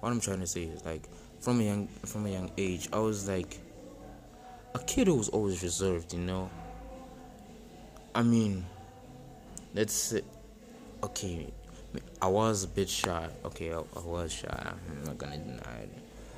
what 0.00 0.10
I'm 0.10 0.20
trying 0.20 0.40
to 0.40 0.46
say 0.46 0.62
is 0.64 0.84
like 0.84 1.02
from 1.40 1.60
a 1.60 1.64
young 1.64 1.88
from 2.06 2.26
a 2.26 2.30
young 2.30 2.50
age, 2.56 2.88
I 2.92 2.98
was 2.98 3.28
like 3.28 3.58
a 4.74 4.78
kid 4.78 5.06
who 5.08 5.16
was 5.16 5.28
always 5.28 5.62
reserved, 5.62 6.12
you 6.14 6.20
know. 6.20 6.50
I 8.14 8.22
mean, 8.22 8.64
let's 9.74 9.92
say, 9.92 10.22
okay, 11.02 11.52
I 12.20 12.28
was 12.28 12.64
a 12.64 12.68
bit 12.68 12.88
shy. 12.88 13.28
Okay, 13.44 13.72
I, 13.72 13.78
I 13.78 14.00
was 14.00 14.32
shy. 14.32 14.48
I'm 14.48 15.04
not 15.04 15.18
gonna 15.18 15.38
deny 15.38 15.78
it. 15.82 15.90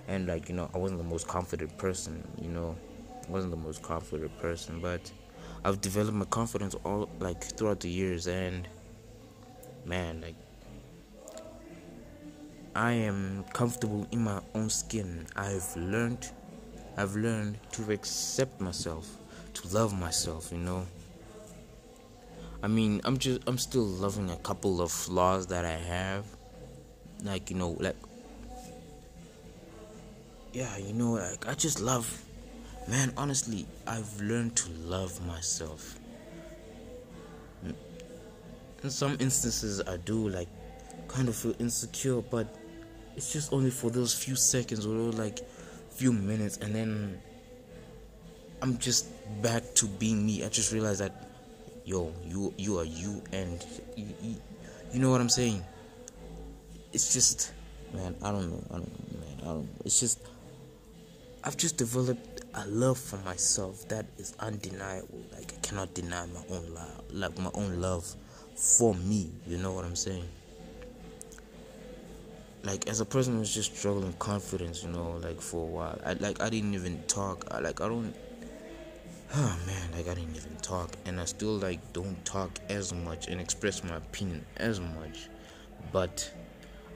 And 0.09 0.27
like 0.27 0.49
you 0.49 0.55
know, 0.55 0.71
I 0.75 0.79
wasn't 0.79 0.99
the 1.01 1.09
most 1.09 1.27
confident 1.27 1.77
person. 1.79 2.27
You 2.41 2.49
know, 2.49 2.77
I 3.27 3.31
wasn't 3.31 3.51
the 3.51 3.57
most 3.57 3.83
confident 3.83 4.37
person, 4.39 4.81
but 4.81 5.11
I've 5.65 5.81
developed 5.81 6.17
my 6.17 6.25
confidence 6.27 6.75
all 6.85 7.09
like 7.19 7.43
throughout 7.43 7.81
the 7.81 7.89
years, 7.89 8.27
and 8.27 8.69
man, 9.85 10.21
like 10.21 10.37
I 12.75 12.93
am 12.93 13.45
comfortable 13.53 14.07
in 14.13 14.23
my 14.23 14.41
own 14.55 14.69
skin. 14.71 15.27
I've 15.35 15.77
learned 15.77 16.31
I've 16.99 17.15
learned 17.15 17.59
to 17.73 17.93
accept 17.93 18.61
myself, 18.61 19.07
to 19.55 19.69
love 19.69 19.99
myself, 19.99 20.51
you 20.51 20.59
know. 20.59 20.87
I 22.63 22.69
mean, 22.69 23.01
I'm 23.05 23.19
just 23.19 23.43
I'm 23.47 23.59
still 23.59 23.85
loving 23.85 24.31
a 24.31 24.37
couple 24.37 24.81
of 24.81 24.91
flaws 24.91 25.47
that 25.49 25.65
I 25.65 25.77
have. 25.77 26.25
Like, 27.23 27.51
you 27.51 27.57
know, 27.57 27.77
like 27.81 27.97
yeah, 30.53 30.77
you 30.79 30.95
know, 30.95 31.13
like 31.13 31.47
I 31.47 31.55
just 31.55 31.81
love 31.81 32.23
man, 32.89 33.13
honestly, 33.17 33.67
I've 33.87 34.21
learned 34.21 34.57
to 34.57 34.71
love 34.73 35.25
myself. 35.27 35.99
In 38.83 38.91
some 38.91 39.17
instances 39.19 39.81
I 39.87 39.97
do 39.99 40.29
like 40.29 40.49
kind 41.09 41.29
of 41.29 41.37
feel 41.37 41.55
insecure, 41.59 42.21
but 42.23 42.47
it's 43.17 43.33
just 43.33 43.53
only 43.53 43.71
for 43.71 43.91
those 43.91 44.15
few 44.15 44.37
seconds 44.37 44.87
or 44.87 44.91
like 45.13 45.41
few 45.91 46.13
minutes 46.13 46.59
and 46.59 46.75
then 46.75 47.21
I'm 48.63 48.79
just 48.79 49.09
back 49.43 49.63
to 49.75 49.87
being 49.87 50.25
me. 50.25 50.45
I 50.45 50.49
just 50.49 50.73
realized 50.73 51.01
that 51.01 51.26
yo, 51.87 52.13
you 52.25 52.53
you 52.59 52.79
are 52.79 52.85
you 52.85 53.23
and 53.33 53.65
you, 53.97 54.07
you, 54.21 54.37
you 54.93 55.01
know 55.01 55.11
what 55.11 55.21
I'm 55.21 55.31
saying? 55.31 55.65
It's 56.93 57.15
just 57.15 57.53
man, 57.95 58.15
I 58.23 58.33
don't 58.33 58.51
know. 58.51 58.63
I 58.71 58.73
don't 58.75 59.13
know, 59.13 59.21
man. 59.21 59.39
I 59.41 59.45
don't 59.45 59.63
know. 59.63 59.83
It's 59.85 60.01
just 60.01 60.21
I've 61.45 61.57
just 61.57 61.77
developed 61.77 62.43
a 62.55 62.67
love 62.67 62.99
for 62.99 63.19
myself 63.19 63.89
that 63.89 64.05
is 64.19 64.35
undeniable. 64.41 65.25
Like 65.33 65.55
I 65.57 65.61
cannot 65.61 65.95
deny 65.95 66.27
my 66.27 66.43
own 66.51 66.75
love, 66.75 67.05
like 67.13 67.39
my 67.39 67.51
own 67.55 67.81
love 67.81 68.05
for 68.57 68.95
me. 68.95 69.31
You 69.47 69.59
know 69.59 69.73
what 69.73 69.85
I'm 69.85 69.97
saying? 69.97 70.29
like 72.65 72.89
as 72.89 72.99
a 72.99 73.05
person 73.05 73.37
who's 73.37 73.55
just 73.55 73.77
struggling 73.77 74.13
confidence, 74.15 74.83
you 74.83 74.91
know, 74.91 75.21
like 75.23 75.41
for 75.41 75.63
a 75.63 75.71
while. 75.71 76.01
I 76.05 76.15
like 76.15 76.43
I 76.43 76.51
didn't 76.51 76.75
even 76.75 77.01
talk. 77.05 77.47
I 77.53 77.61
like 77.61 77.81
I 77.81 77.87
don't 77.87 78.13
oh 79.37 79.57
man, 79.67 79.91
like 79.93 80.09
I 80.09 80.15
didn't 80.15 80.35
even 80.35 80.57
talk 80.63 80.91
and 81.05 81.21
I 81.21 81.27
still 81.27 81.59
like 81.59 81.93
don't 81.93 82.25
talk 82.25 82.59
as 82.71 82.95
much 82.95 83.29
and 83.29 83.41
express 83.41 83.85
my 83.85 83.97
opinion 83.97 84.45
as 84.57 84.81
much. 84.81 85.29
But 85.93 86.33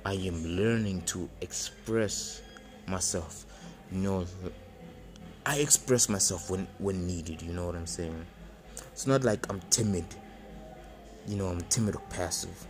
I 0.07 0.15
am 0.15 0.43
learning 0.45 1.03
to 1.03 1.29
express 1.43 2.41
myself. 2.87 3.45
You 3.93 3.99
know 3.99 4.27
I 5.45 5.57
express 5.57 6.09
myself 6.09 6.51
when 6.51 6.67
when 6.79 7.07
needed, 7.07 7.43
you 7.43 7.53
know 7.53 7.67
what 7.67 7.75
I'm 7.75 7.87
saying? 7.87 8.25
It's 8.93 9.07
not 9.07 9.23
like 9.23 9.51
I'm 9.51 9.61
timid. 9.71 10.07
You 11.27 11.37
know, 11.37 11.49
I'm 11.49 11.61
timid 11.63 11.97
or 11.97 12.03
passive. 12.11 12.67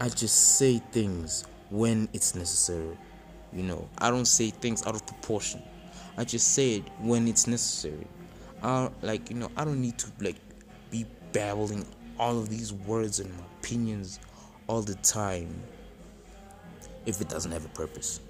I 0.00 0.08
just 0.08 0.56
say 0.58 0.78
things 0.90 1.44
when 1.70 2.08
it's 2.12 2.34
necessary. 2.34 2.96
You 3.52 3.62
know, 3.62 3.88
I 3.98 4.10
don't 4.10 4.26
say 4.26 4.50
things 4.50 4.84
out 4.86 4.94
of 4.96 5.06
proportion. 5.06 5.62
I 6.16 6.24
just 6.24 6.52
say 6.54 6.76
it 6.76 6.84
when 7.00 7.28
it's 7.28 7.46
necessary. 7.46 8.06
I 8.62 8.90
like 9.02 9.30
you 9.30 9.36
know 9.36 9.50
I 9.56 9.64
don't 9.64 9.80
need 9.80 9.98
to 9.98 10.06
like 10.20 10.36
be 10.90 11.06
babbling 11.32 11.86
all 12.18 12.38
of 12.38 12.48
these 12.48 12.72
words 12.72 13.20
and 13.20 13.32
opinions 13.58 14.20
all 14.66 14.82
the 14.82 14.94
time 14.96 15.62
if 17.06 17.20
it 17.20 17.28
doesn't 17.28 17.50
have 17.50 17.64
a 17.64 17.68
purpose 17.70 18.20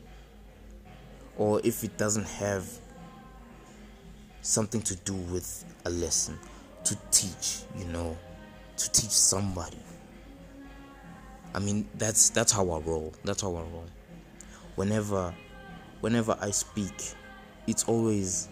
or 1.36 1.60
if 1.64 1.84
it 1.84 1.96
doesn't 1.98 2.26
have 2.26 2.66
something 4.42 4.82
to 4.82 4.96
do 4.96 5.14
with 5.14 5.64
a 5.84 5.90
lesson 5.90 6.38
to 6.84 6.96
teach, 7.10 7.60
you 7.76 7.84
know, 7.86 8.16
to 8.76 8.90
teach 8.90 9.10
somebody. 9.10 9.78
I 11.54 11.58
mean, 11.58 11.88
that's 11.94 12.30
that's 12.30 12.52
how 12.52 12.70
I 12.70 12.80
roll. 12.80 13.12
That's 13.24 13.42
how 13.42 13.50
I 13.50 13.60
roll. 13.60 13.86
Whenever, 14.74 15.34
whenever 16.00 16.36
I 16.40 16.50
speak, 16.50 17.12
it's 17.66 17.84
always, 17.84 18.48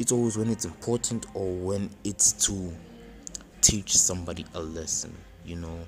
it's 0.00 0.12
always 0.12 0.38
when 0.38 0.48
it's 0.48 0.64
important 0.64 1.26
or 1.34 1.52
when 1.52 1.90
it's 2.04 2.32
to 2.46 2.72
teach 3.60 3.94
somebody 3.94 4.46
a 4.54 4.60
lesson, 4.60 5.14
you 5.44 5.56
know, 5.56 5.78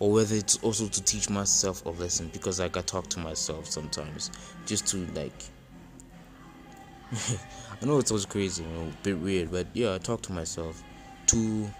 or 0.00 0.12
whether 0.12 0.36
it's 0.36 0.58
also 0.62 0.86
to 0.86 1.02
teach 1.02 1.30
myself 1.30 1.86
a 1.86 1.88
lesson 1.88 2.28
because 2.34 2.60
like 2.60 2.76
I 2.76 2.82
talk 2.82 3.08
to 3.08 3.20
myself 3.20 3.66
sometimes 3.66 4.30
just 4.66 4.86
to 4.88 4.98
like. 5.14 5.32
I 7.82 7.86
know 7.86 7.98
it's 7.98 8.10
always 8.10 8.26
crazy, 8.26 8.64
you 8.64 8.68
know, 8.68 8.82
a 8.82 9.02
bit 9.02 9.18
weird, 9.18 9.50
but 9.50 9.66
yeah, 9.72 9.94
I 9.94 9.98
talk 9.98 10.20
to 10.22 10.32
myself 10.32 10.82
to 11.28 11.70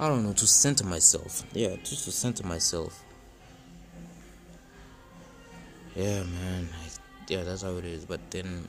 I 0.00 0.08
don't 0.08 0.24
know, 0.24 0.32
to 0.32 0.46
center 0.48 0.84
myself. 0.84 1.44
Yeah, 1.52 1.76
just 1.84 2.06
to 2.06 2.10
center 2.10 2.44
myself. 2.44 3.04
Yeah, 5.94 6.24
man. 6.24 6.68
I, 6.72 6.88
yeah, 7.28 7.44
that's 7.44 7.62
how 7.62 7.76
it 7.76 7.84
is. 7.84 8.04
But 8.04 8.32
then, 8.32 8.66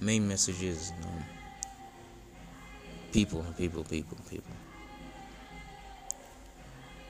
main 0.00 0.26
message 0.26 0.62
is, 0.62 0.92
know, 1.00 1.22
people, 3.12 3.44
people, 3.56 3.84
people, 3.84 4.16
people. 4.30 4.54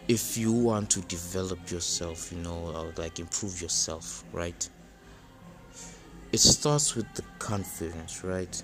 If 0.09 0.39
you 0.39 0.53
want 0.53 0.91
to 0.91 1.01
develop 1.03 1.71
yourself, 1.71 2.33
you 2.33 2.39
know, 2.39 2.93
like 2.97 3.19
improve 3.19 3.61
yourself, 3.61 4.25
right? 4.33 4.69
It 6.33 6.41
starts 6.41 6.95
with 6.95 7.13
the 7.15 7.23
confidence, 7.39 8.25
right? 8.25 8.63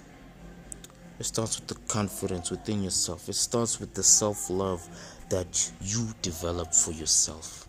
It 1.19 1.25
starts 1.25 1.61
with 1.61 1.69
the 1.69 1.77
confidence 1.87 2.51
within 2.51 2.83
yourself. 2.83 3.29
It 3.29 3.35
starts 3.35 3.79
with 3.79 3.95
the 3.95 4.03
self 4.03 4.51
love 4.51 4.87
that 5.29 5.71
you 5.81 6.09
develop 6.23 6.75
for 6.75 6.93
yourself. 6.93 7.69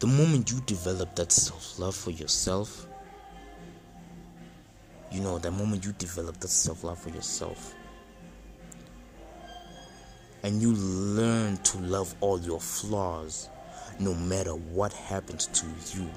The 0.00 0.06
moment 0.06 0.50
you 0.50 0.60
develop 0.62 1.14
that 1.16 1.30
self 1.30 1.78
love 1.78 1.94
for 1.94 2.10
yourself, 2.10 2.87
you 5.10 5.20
know, 5.20 5.38
the 5.38 5.50
moment 5.50 5.84
you 5.84 5.92
develop 5.92 6.38
that 6.40 6.48
self 6.48 6.84
love 6.84 6.98
for 6.98 7.10
yourself, 7.10 7.74
and 10.42 10.60
you 10.62 10.72
learn 10.74 11.56
to 11.58 11.78
love 11.78 12.14
all 12.20 12.40
your 12.40 12.60
flaws, 12.60 13.48
no 13.98 14.14
matter 14.14 14.52
what 14.54 14.92
happens 14.92 15.46
to 15.48 15.66
you. 15.96 16.08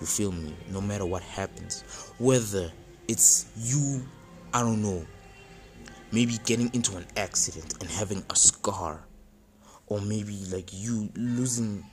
You 0.00 0.06
feel 0.06 0.32
me? 0.32 0.54
No 0.70 0.80
matter 0.80 1.06
what 1.06 1.22
happens, 1.22 1.82
whether 2.18 2.70
it's 3.08 3.46
you, 3.56 4.06
I 4.52 4.60
don't 4.60 4.82
know, 4.82 5.06
maybe 6.12 6.38
getting 6.44 6.72
into 6.74 6.96
an 6.96 7.06
accident 7.16 7.74
and 7.80 7.90
having 7.90 8.22
a 8.30 8.36
scar, 8.36 9.04
or 9.86 10.00
maybe 10.00 10.36
like 10.52 10.70
you 10.72 11.08
losing 11.14 11.84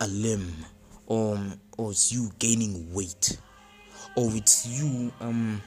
a 0.00 0.06
limb, 0.06 0.52
or 1.06 1.38
or 1.76 1.90
it's 1.90 2.12
you 2.12 2.30
gaining 2.38 2.92
weight, 2.94 3.38
or 4.16 4.30
it's 4.34 4.66
you 4.66 5.12
um 5.20 5.60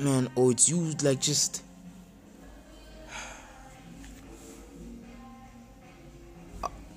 man, 0.00 0.30
or 0.34 0.50
it's 0.50 0.68
you 0.68 0.94
like 1.02 1.20
just 1.20 1.62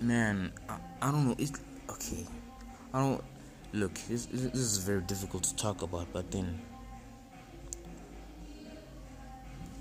man, 0.02 0.52
I, 0.70 0.78
I 1.02 1.12
don't 1.12 1.28
know. 1.28 1.36
It's 1.38 1.52
okay. 1.90 2.26
I 2.94 3.00
don't 3.00 3.24
look. 3.74 3.94
This, 4.08 4.26
this 4.28 4.56
is 4.56 4.78
very 4.78 5.02
difficult 5.02 5.44
to 5.44 5.56
talk 5.56 5.82
about, 5.82 6.08
but 6.14 6.32
then 6.32 6.60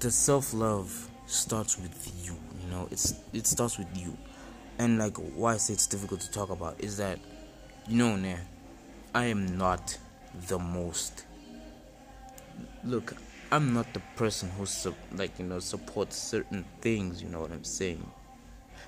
the 0.00 0.10
self 0.10 0.52
love 0.52 1.08
starts 1.26 1.78
with 1.78 2.12
you. 2.24 2.36
You 2.64 2.70
know, 2.70 2.88
it's 2.90 3.14
it 3.32 3.46
starts 3.46 3.78
with 3.78 3.96
you, 3.96 4.16
and 4.78 4.98
like 4.98 5.16
why 5.16 5.54
I 5.54 5.56
say 5.58 5.74
it's 5.74 5.86
difficult 5.86 6.20
to 6.22 6.30
talk 6.30 6.50
about 6.50 6.80
is 6.80 6.96
that 6.96 7.18
you 7.88 7.96
know, 7.96 8.16
man, 8.16 8.40
I 9.14 9.26
am 9.26 9.58
not 9.58 9.98
the 10.48 10.58
most. 10.58 11.26
Look, 12.82 13.14
I'm 13.50 13.74
not 13.74 13.92
the 13.92 14.00
person 14.16 14.50
who 14.50 14.66
like 15.14 15.38
you 15.38 15.44
know 15.44 15.58
supports 15.58 16.16
certain 16.16 16.64
things. 16.80 17.22
You 17.22 17.28
know 17.28 17.40
what 17.40 17.50
I'm 17.50 17.64
saying? 17.64 18.04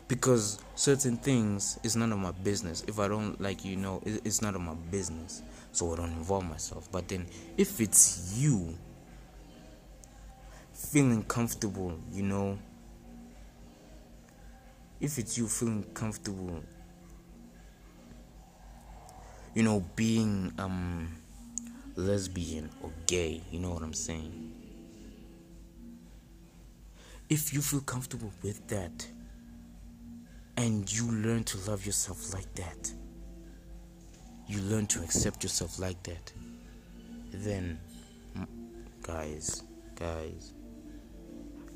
Because 0.09 0.59
certain 0.75 1.19
things 1.19 1.79
is 1.83 1.97
none 1.97 2.13
of 2.13 2.19
my 2.19 2.31
business. 2.31 2.85
If 2.89 2.99
I 2.99 3.09
don't 3.09 3.39
like 3.41 3.65
you 3.65 3.77
know, 3.77 4.01
it's 4.05 4.41
none 4.41 4.55
of 4.55 4.63
my 4.63 4.75
business. 4.91 5.43
So 5.73 5.93
I 5.93 5.97
don't 5.97 6.13
involve 6.13 6.49
myself. 6.49 6.89
But 6.91 7.09
then, 7.09 7.27
if 7.59 7.81
it's 7.81 8.35
you 8.39 8.79
feeling 10.73 11.23
comfortable, 11.25 11.99
you 12.13 12.23
know, 12.23 12.59
if 15.01 15.19
it's 15.19 15.37
you 15.37 15.49
feeling 15.49 15.85
comfortable, 15.93 16.63
you 19.55 19.62
know, 19.62 19.85
being 19.97 20.53
um 20.59 21.17
lesbian 21.97 22.71
or 22.83 22.90
gay, 23.07 23.40
you 23.51 23.61
know 23.61 23.71
what 23.71 23.83
I'm 23.83 23.95
saying? 23.95 24.53
If 27.29 27.53
you 27.55 27.62
feel 27.62 27.81
comfortable 27.81 28.33
with 28.43 28.67
that 28.69 29.07
and 30.57 30.90
you 30.93 31.11
learn 31.11 31.45
to 31.45 31.71
love 31.71 31.87
yourself 31.87 32.33
like 32.33 32.53
that, 32.55 32.93
you 34.47 34.61
learn 34.62 34.87
to 34.88 35.03
accept 35.03 35.43
yourself 35.43 35.79
like 35.79 36.03
that, 36.03 36.33
then, 37.33 37.81
guys, 39.03 39.62
guys, 39.97 40.53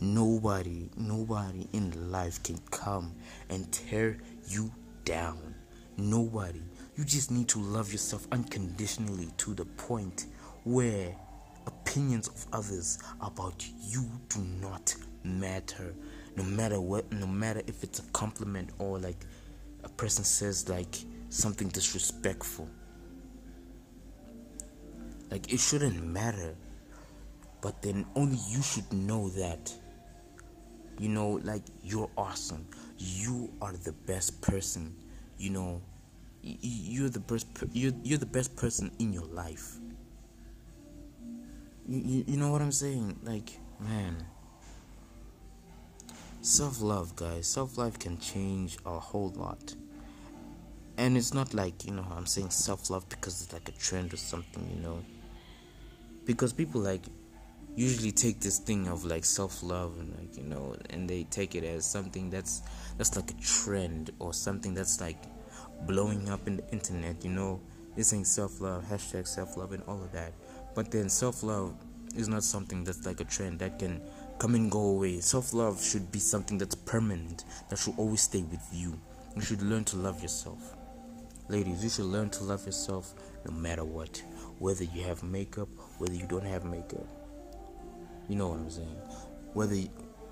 Nobody, 0.01 0.89
nobody 0.97 1.67
in 1.73 2.13
life 2.13 2.41
can 2.45 2.59
come 2.71 3.15
and 3.51 3.71
tear 3.73 4.19
you 4.49 4.71
down. 5.05 5.57
Nobody. 5.97 6.63
You 6.99 7.05
just 7.05 7.31
need 7.31 7.47
to 7.51 7.61
love 7.61 7.93
yourself 7.93 8.27
unconditionally 8.33 9.29
to 9.37 9.55
the 9.55 9.65
point 9.65 10.27
where 10.65 11.15
opinions 11.69 12.27
of 12.27 12.45
others 12.53 12.99
about 13.21 13.65
you 13.81 14.05
do 14.29 14.41
not 14.61 14.97
matter. 15.23 15.95
No 16.35 16.43
matter 16.43 16.81
what, 16.81 17.13
no 17.13 17.29
matter 17.29 17.63
if 17.69 17.85
it's 17.85 18.01
a 18.01 18.03
compliment 18.11 18.71
or 18.81 18.99
like 18.99 19.25
a 19.85 19.89
person 19.89 20.25
says 20.25 20.69
like 20.69 20.97
something 21.29 21.69
disrespectful. 21.69 22.69
Like 25.31 25.53
it 25.53 25.61
shouldn't 25.61 26.05
matter. 26.05 26.57
But 27.61 27.81
then 27.81 28.07
only 28.17 28.39
you 28.49 28.61
should 28.61 28.93
know 28.93 29.29
that 29.29 29.73
you 30.99 31.09
know 31.09 31.39
like 31.45 31.63
you're 31.85 32.11
awesome 32.17 32.67
you 32.99 33.49
are 33.63 33.73
the 33.85 33.93
best 33.93 34.41
person 34.41 34.93
you 35.39 35.49
know 35.49 35.81
you're 36.61 37.09
the 37.09 37.21
best 37.21 37.47
you're, 37.73 37.93
you're 38.03 38.19
the 38.19 38.27
best 38.27 38.57
person 38.57 38.91
in 38.99 39.13
your 39.13 39.27
life. 39.27 39.77
You, 41.87 42.25
you 42.27 42.37
know 42.37 42.51
what 42.51 42.63
i'm 42.63 42.73
saying? 42.73 43.19
Like 43.23 43.59
man. 43.81 44.17
Self-love 46.41 47.17
guys. 47.17 47.47
Self-love 47.49 47.99
can 47.99 48.19
change 48.19 48.79
a 48.87 48.99
whole 48.99 49.33
lot. 49.37 49.75
And 50.97 51.17
it's 51.17 51.35
not 51.35 51.55
like 51.55 51.85
you 51.85 51.93
know 51.93 52.07
i'm 52.17 52.27
saying 52.27 52.51
self-love 52.51 53.09
because 53.09 53.43
it's 53.43 53.53
like 53.53 53.69
a 53.69 53.73
trend 53.73 54.15
or 54.15 54.17
something 54.17 54.69
you 54.75 54.81
know. 54.83 55.03
Because 56.25 56.53
people 56.53 56.81
like 56.81 57.03
usually 57.77 58.11
take 58.11 58.41
this 58.41 58.59
thing 58.59 58.89
of 58.89 59.05
like 59.05 59.25
self-love 59.25 59.99
and 60.01 60.13
like 60.19 60.37
you 60.37 60.43
know 60.43 60.75
and 60.91 61.09
they 61.09 61.23
take 61.25 61.55
it 61.55 61.65
as 61.65 61.85
something 61.87 62.29
that's 62.29 62.63
that's 62.97 63.15
like 63.15 63.31
a 63.31 63.41
trend 63.41 64.11
or 64.19 64.35
something 64.35 64.75
that's 64.75 65.01
like 65.01 65.23
blowing 65.87 66.29
up 66.29 66.47
in 66.47 66.57
the 66.57 66.71
internet 66.71 67.25
you 67.25 67.31
know 67.31 67.61
this 67.99 68.13
ain't 68.13 68.29
self-love 68.29 68.85
hashtag 68.85 69.27
self-love 69.27 69.73
and 69.73 69.83
all 69.89 70.01
of 70.01 70.13
that. 70.13 70.33
But 70.73 70.93
then 70.93 71.09
self-love 71.09 71.75
is 72.15 72.29
not 72.29 72.45
something 72.45 72.85
that's 72.85 73.05
like 73.05 73.21
a 73.21 73.25
trend 73.25 73.59
that 73.59 73.81
can 73.81 74.01
come 74.39 74.55
and 74.55 74.71
go 74.71 74.91
away. 74.91 75.19
Self-love 75.19 75.83
should 75.83 76.13
be 76.13 76.21
something 76.21 76.59
that's 76.59 76.77
permanent 76.77 77.43
that 77.69 77.77
should 77.77 77.99
always 77.99 78.21
stay 78.21 78.43
with 78.43 78.65
you. 78.73 78.97
You 79.35 79.43
should 79.43 79.63
learn 79.63 79.83
to 79.87 79.97
love 79.97 80.23
yourself. 80.23 80.77
Ladies 81.49 81.83
you 81.83 81.91
should 81.91 82.05
learn 82.05 82.31
to 82.31 82.45
love 82.45 82.65
yourself 82.67 83.15
no 83.45 83.51
matter 83.51 83.85
what. 83.85 84.23
Whether 84.61 84.85
you 84.85 85.03
have 85.03 85.25
makeup 85.25 85.69
whether 85.99 86.15
you 86.15 86.29
don't 86.29 86.47
have 86.47 86.65
makeup. 86.65 87.09
You 88.29 88.37
know 88.37 88.47
what 88.47 88.61
I'm 88.61 88.71
saying? 88.71 89.01
Whether 89.55 89.75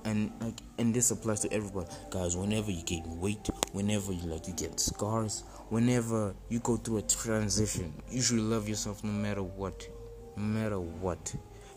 and 0.07 0.31
like 0.41 0.61
and 0.79 0.95
this 0.95 1.11
applies 1.11 1.41
to 1.41 1.53
everybody, 1.53 1.89
guys. 2.11 2.37
Whenever 2.37 2.71
you 2.71 2.83
gain 2.85 3.21
weight, 3.21 3.51
whenever 3.73 4.13
you 4.13 4.23
like 4.23 4.47
you 4.47 4.55
get 4.55 4.79
scars, 4.81 5.43
whenever 5.69 6.35
you 6.49 6.61
go 6.61 6.77
through 6.77 6.99
a 6.99 7.03
transition, 7.03 7.93
you 8.11 8.23
should 8.23 8.39
love 8.39 8.69
yourself 8.69 9.03
no 9.03 9.11
matter 9.11 9.43
what, 9.43 9.87
no 10.37 10.45
matter 10.45 10.81
what. 10.81 11.35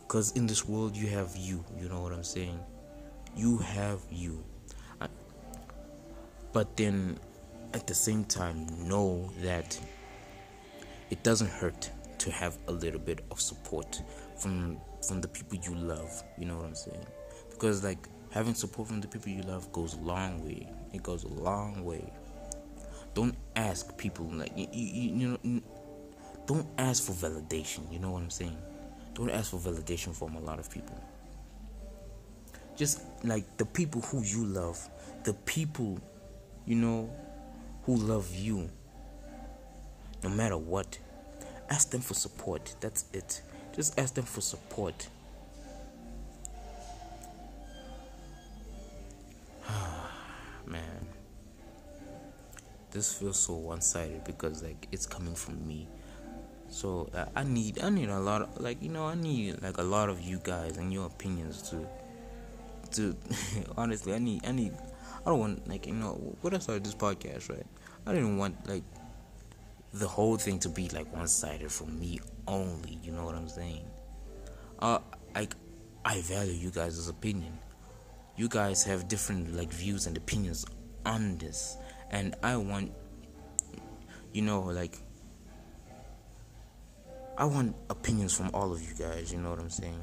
Cause 0.08 0.32
in 0.34 0.48
this 0.48 0.68
world 0.68 0.96
you 0.96 1.08
have 1.08 1.36
you. 1.36 1.64
You 1.80 1.90
know 1.90 2.02
what 2.02 2.14
I'm 2.14 2.24
saying? 2.24 2.60
You 3.36 3.58
have 3.58 4.00
you. 4.12 4.44
I, 5.02 5.08
but 6.54 6.78
then 6.78 7.20
at 7.74 7.88
the 7.88 7.96
same 7.96 8.26
time 8.26 8.68
know 8.88 9.32
that 9.42 9.80
it 11.10 11.24
doesn't 11.24 11.50
hurt 11.50 11.90
to 12.20 12.32
have 12.32 12.58
a 12.68 12.72
little 12.72 13.00
bit 13.00 13.24
of 13.32 13.42
support 13.42 14.02
from 14.38 14.80
from 15.08 15.20
the 15.20 15.28
people 15.28 15.58
you 15.64 15.76
love. 15.76 16.24
You 16.38 16.46
know 16.46 16.58
what 16.58 16.66
I'm 16.66 16.76
saying? 16.76 17.06
Because 17.50 17.84
like 17.84 18.08
having 18.32 18.54
support 18.54 18.88
from 18.88 19.02
the 19.02 19.08
people 19.08 19.30
you 19.32 19.42
love 19.44 19.72
goes 19.72 19.96
a 19.96 20.00
long 20.00 20.44
way. 20.46 20.68
It 20.94 21.04
goes 21.04 21.24
a 21.24 21.28
long 21.28 21.84
way. 21.84 22.12
Don't 23.14 23.36
ask 23.56 23.98
people 23.98 24.26
like 24.26 24.52
you, 24.56 24.68
you, 24.72 25.16
you 25.16 25.28
know. 25.44 25.62
Don't 26.46 26.68
ask 26.78 27.04
for 27.04 27.12
validation. 27.14 27.92
You 27.92 28.00
know 28.00 28.12
what 28.12 28.24
I'm 28.24 28.30
saying? 28.30 28.58
Don't 29.14 29.30
ask 29.30 29.52
for 29.52 29.58
validation 29.58 30.16
from 30.16 30.36
a 30.36 30.40
lot 30.40 30.60
of 30.60 30.70
people. 30.70 31.00
Just 32.76 33.02
like 33.24 33.58
the 33.58 33.66
people 33.66 34.02
who 34.02 34.24
you 34.24 34.46
love, 34.46 34.80
the 35.26 35.34
people, 35.34 36.00
you 36.66 36.76
know, 36.76 37.14
who 37.84 37.96
love 37.98 38.34
you. 38.34 38.70
No 40.24 40.30
matter 40.30 40.58
what, 40.58 40.98
ask 41.70 41.92
them 41.92 42.02
for 42.02 42.14
support. 42.14 42.74
That's 42.80 43.06
it. 43.14 43.42
Just 43.76 44.00
ask 44.00 44.14
them 44.14 44.26
for 44.26 44.42
support. 44.42 45.08
This 52.92 53.14
feels 53.14 53.40
so 53.40 53.54
one-sided 53.54 54.24
because 54.24 54.64
like 54.64 54.88
it's 54.92 55.06
coming 55.06 55.36
from 55.36 55.68
me. 55.68 55.88
So 56.68 57.10
uh, 57.14 57.26
I 57.36 57.44
need 57.44 57.82
I 57.82 57.90
need 57.90 58.10
a 58.10 58.20
lot 58.20 58.42
of 58.42 58.62
like 58.62 58.82
you 58.82 58.90
know 58.90 59.06
I 59.06 59.16
need 59.16 59.62
like 59.62 59.78
a 59.78 59.84
lot 59.84 60.10
of 60.10 60.22
you 60.22 60.40
guys 60.44 60.78
and 60.78 60.94
your 60.94 61.08
opinions 61.08 61.62
to 61.70 61.88
to 62.92 63.16
honestly 63.78 64.14
I 64.14 64.20
need 64.20 64.46
I 64.46 64.52
need 64.52 64.74
I 65.26 65.30
don't 65.30 65.40
want 65.40 65.68
like 65.68 65.88
you 65.88 65.94
know 65.94 66.36
what 66.42 66.54
I 66.54 66.60
started 66.60 66.84
this 66.84 66.96
podcast 66.96 67.50
right 67.50 67.66
I 68.06 68.14
didn't 68.14 68.38
want 68.38 68.68
like 68.68 68.84
the 69.94 70.08
whole 70.08 70.38
thing 70.38 70.60
to 70.60 70.70
be 70.70 70.90
like 70.90 71.12
one 71.14 71.28
sided 71.28 71.72
for 71.72 71.86
me 71.86 72.20
only. 72.48 73.00
You 73.02 73.12
know 73.12 73.26
what 73.26 73.36
I'm 73.36 73.50
saying? 73.50 73.86
Uh, 74.80 75.00
like 75.36 75.56
I 76.06 76.22
value 76.22 76.54
you 76.54 76.72
guys' 76.72 77.08
opinion. 77.08 77.58
You 78.36 78.48
guys 78.48 78.84
have 78.84 79.08
different 79.08 79.56
like 79.56 79.72
views 79.72 80.08
and 80.08 80.16
opinions 80.16 80.66
on 81.06 81.38
this, 81.38 81.78
and 82.12 82.36
I 82.44 82.58
want, 82.58 82.92
you 84.34 84.42
know, 84.42 84.62
like 84.62 84.98
I 87.38 87.46
want 87.46 87.76
opinions 87.90 88.36
from 88.36 88.50
all 88.54 88.72
of 88.74 88.82
you 88.82 88.94
guys. 88.96 89.32
You 89.32 89.40
know 89.40 89.50
what 89.50 89.60
I'm 89.60 89.70
saying? 89.70 90.02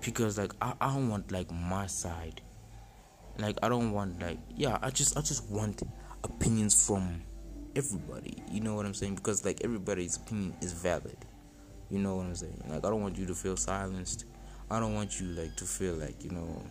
Because 0.00 0.38
like 0.38 0.52
I, 0.60 0.74
I 0.80 0.94
don't 0.94 1.08
want 1.08 1.32
like 1.32 1.50
my 1.50 1.86
side. 1.86 2.40
Like 3.38 3.56
I 3.62 3.68
don't 3.68 3.92
want 3.92 4.20
like 4.20 4.38
yeah. 4.56 4.78
I 4.82 4.90
just 4.90 5.16
I 5.16 5.20
just 5.20 5.48
want 5.50 5.82
opinions 6.24 6.86
from 6.86 7.22
everybody. 7.74 8.42
You 8.50 8.60
know 8.60 8.74
what 8.74 8.84
I'm 8.84 8.94
saying? 8.94 9.14
Because 9.14 9.44
like 9.44 9.62
everybody's 9.64 10.16
opinion 10.16 10.54
is 10.60 10.72
valid. 10.72 11.16
You 11.88 11.98
know 11.98 12.16
what 12.16 12.26
I'm 12.26 12.34
saying? 12.34 12.62
Like 12.68 12.84
I 12.84 12.90
don't 12.90 13.00
want 13.00 13.16
you 13.16 13.26
to 13.26 13.34
feel 13.34 13.56
silenced. 13.56 14.26
I 14.70 14.80
don't 14.80 14.94
want 14.94 15.18
you 15.18 15.28
like 15.28 15.56
to 15.56 15.64
feel 15.64 15.94
like, 15.94 16.22
you 16.22 16.30
know, 16.30 16.62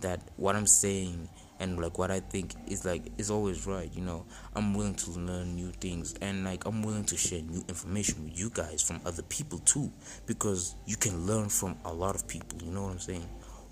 that 0.00 0.20
what 0.36 0.56
I'm 0.56 0.66
saying 0.66 1.28
and 1.58 1.80
like 1.80 1.98
what 1.98 2.10
I 2.10 2.20
think 2.20 2.54
is 2.66 2.84
like 2.84 3.12
is 3.18 3.30
always 3.30 3.66
right, 3.66 3.90
you 3.94 4.02
know. 4.02 4.24
I'm 4.54 4.74
willing 4.74 4.94
to 4.96 5.10
learn 5.12 5.54
new 5.54 5.70
things 5.70 6.14
and 6.20 6.44
like 6.44 6.66
I'm 6.66 6.82
willing 6.82 7.04
to 7.04 7.16
share 7.16 7.42
new 7.42 7.64
information 7.68 8.24
with 8.24 8.38
you 8.38 8.50
guys 8.50 8.82
from 8.82 9.00
other 9.06 9.22
people 9.22 9.58
too 9.60 9.90
because 10.26 10.74
you 10.86 10.96
can 10.96 11.26
learn 11.26 11.48
from 11.48 11.76
a 11.84 11.92
lot 11.92 12.14
of 12.14 12.28
people, 12.28 12.58
you 12.62 12.70
know 12.70 12.82
what 12.82 12.92
I'm 12.92 12.98
saying? 12.98 13.28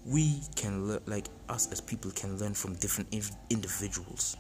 We 0.07 0.41
can 0.55 0.89
learn 0.89 1.01
like 1.07 1.27
us 1.49 1.71
as 1.73 1.81
people 1.81 2.11
can 2.11 2.39
learn 2.39 2.55
from 2.55 2.75
different 2.77 3.15
individuals. 3.51 4.37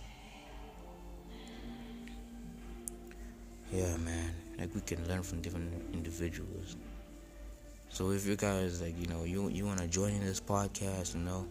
Yeah, 3.72 3.96
man. 3.98 4.30
Like 4.58 4.74
we 4.74 4.80
can 4.82 5.06
learn 5.08 5.22
from 5.22 5.40
different 5.40 5.72
individuals. 5.92 6.76
So 7.88 8.10
if 8.10 8.26
you 8.26 8.36
guys 8.36 8.80
like, 8.82 8.98
you 8.98 9.06
know, 9.06 9.24
you 9.24 9.48
you 9.48 9.66
want 9.66 9.80
to 9.80 9.86
join 9.88 10.12
in 10.12 10.24
this 10.24 10.40
podcast, 10.40 11.14
you 11.14 11.20
know, 11.20 11.46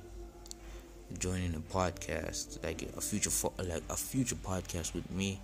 join 1.19 1.41
in 1.41 1.55
a 1.55 1.59
podcast, 1.59 2.63
like 2.63 2.81
a 2.95 3.01
future 3.01 3.29
fo- 3.29 3.53
like 3.57 3.83
a 3.89 3.95
future 3.95 4.35
podcast 4.35 4.93
with 4.93 5.09
me, 5.11 5.39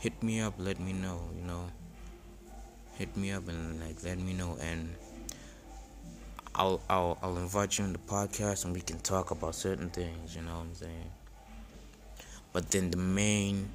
hit 0.00 0.22
me 0.22 0.40
up, 0.40 0.54
let 0.58 0.80
me 0.80 0.92
know, 0.92 1.20
you 1.36 1.42
know. 1.46 1.70
Hit 2.94 3.16
me 3.16 3.32
up 3.32 3.46
and 3.48 3.80
like 3.80 4.02
let 4.04 4.18
me 4.18 4.32
know 4.32 4.56
and 4.60 4.94
I'll 6.54 6.80
I'll 6.88 7.18
I'll 7.22 7.36
invite 7.36 7.78
you 7.78 7.84
in 7.84 7.92
the 7.92 7.98
podcast 7.98 8.64
and 8.64 8.72
we 8.72 8.80
can 8.80 8.98
talk 9.00 9.30
about 9.30 9.54
certain 9.54 9.90
things, 9.90 10.34
you 10.34 10.42
know 10.42 10.54
what 10.54 10.62
I'm 10.62 10.74
saying? 10.74 11.10
But 12.52 12.70
then 12.70 12.90
the 12.90 12.96
main 12.96 13.68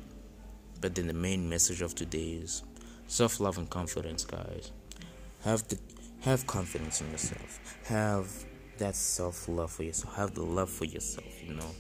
but 0.82 0.96
then 0.96 1.06
the 1.06 1.14
main 1.14 1.48
message 1.48 1.84
of 1.84 1.94
today 1.94 2.40
is 2.42 2.64
self-love 3.08 3.60
and 3.60 3.70
confidence, 3.70 4.26
guys. 4.26 4.72
Have 5.44 5.68
the 5.68 5.78
have 6.22 6.48
confidence 6.48 7.02
in 7.02 7.12
yourself. 7.12 7.60
Have 7.86 8.46
that 8.78 8.96
self-love 8.96 9.72
for 9.72 9.84
yourself. 9.84 10.16
Have 10.16 10.34
the 10.34 10.44
love 10.44 10.70
for 10.70 10.86
yourself, 10.86 11.44
you 11.44 11.54
know. 11.54 11.72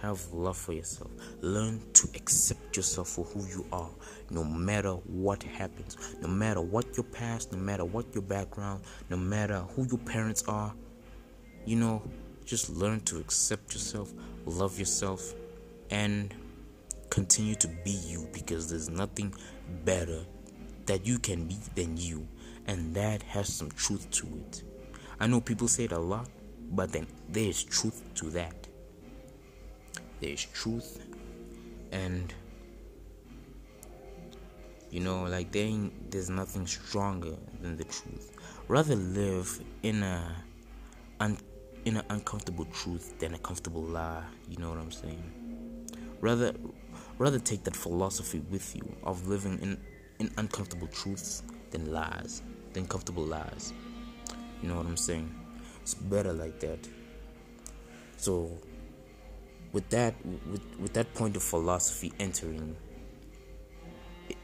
Have 0.00 0.20
love 0.32 0.56
for 0.56 0.74
yourself. 0.74 1.10
Learn 1.40 1.80
to 1.94 2.08
accept 2.14 2.76
yourself 2.76 3.08
for 3.08 3.24
who 3.24 3.46
you 3.46 3.64
are, 3.72 3.88
no 4.30 4.44
matter 4.44 4.92
what 4.92 5.42
happens, 5.42 5.96
no 6.20 6.28
matter 6.28 6.60
what 6.60 6.96
your 6.96 7.04
past, 7.04 7.52
no 7.52 7.58
matter 7.58 7.84
what 7.84 8.12
your 8.12 8.22
background, 8.22 8.82
no 9.08 9.16
matter 9.16 9.60
who 9.74 9.86
your 9.86 9.98
parents 9.98 10.44
are. 10.46 10.74
You 11.64 11.76
know, 11.76 12.02
just 12.44 12.68
learn 12.68 13.00
to 13.00 13.18
accept 13.18 13.72
yourself, 13.72 14.12
love 14.44 14.78
yourself, 14.78 15.32
and 15.90 16.34
continue 17.08 17.54
to 17.54 17.68
be 17.68 17.92
you 17.92 18.28
because 18.32 18.68
there's 18.68 18.90
nothing 18.90 19.34
better 19.84 20.24
that 20.84 21.06
you 21.06 21.18
can 21.18 21.46
be 21.46 21.56
than 21.74 21.96
you, 21.96 22.28
and 22.66 22.94
that 22.94 23.22
has 23.22 23.48
some 23.48 23.70
truth 23.70 24.10
to 24.10 24.26
it. 24.26 24.62
I 25.20 25.26
know 25.26 25.40
people 25.40 25.68
say 25.68 25.84
it 25.84 25.92
a 25.92 25.98
lot, 25.98 26.28
but 26.72 26.92
then 26.92 27.06
there's 27.28 27.62
truth 27.62 28.02
to 28.16 28.30
that. 28.30 28.68
There's 30.20 30.44
truth, 30.46 31.00
and 31.92 32.32
you 34.90 35.00
know, 35.00 35.24
like 35.24 35.52
there 35.52 35.70
there's 36.10 36.30
nothing 36.30 36.66
stronger 36.66 37.36
than 37.60 37.76
the 37.76 37.84
truth. 37.84 38.30
Rather 38.68 38.96
live 38.96 39.60
in 39.82 40.02
a 40.02 40.34
un, 41.20 41.36
in 41.84 41.96
an 41.96 42.04
uncomfortable 42.10 42.64
truth 42.66 43.18
than 43.18 43.34
a 43.34 43.38
comfortable 43.38 43.82
lie. 43.82 44.24
You 44.48 44.58
know 44.58 44.70
what 44.70 44.78
I'm 44.78 44.92
saying? 44.92 45.22
Rather 46.20 46.54
Rather 47.18 47.38
take 47.38 47.62
that 47.64 47.76
philosophy 47.76 48.40
with 48.50 48.74
you 48.74 48.82
of 49.04 49.28
living 49.28 49.58
in, 49.60 49.80
in 50.18 50.32
uncomfortable 50.36 50.88
truths 50.88 51.44
than 51.70 51.92
lies, 51.92 52.42
than 52.72 52.86
comfortable 52.86 53.22
lies. 53.24 53.72
You 54.64 54.70
know 54.70 54.76
what 54.78 54.86
I'm 54.86 54.96
saying? 54.96 55.28
It's 55.82 55.92
better 55.92 56.32
like 56.32 56.58
that. 56.60 56.88
So, 58.16 58.50
with 59.72 59.90
that, 59.90 60.14
with, 60.24 60.62
with 60.80 60.94
that 60.94 61.12
point 61.12 61.36
of 61.36 61.42
philosophy 61.42 62.14
entering, 62.18 62.74
it, 64.30 64.38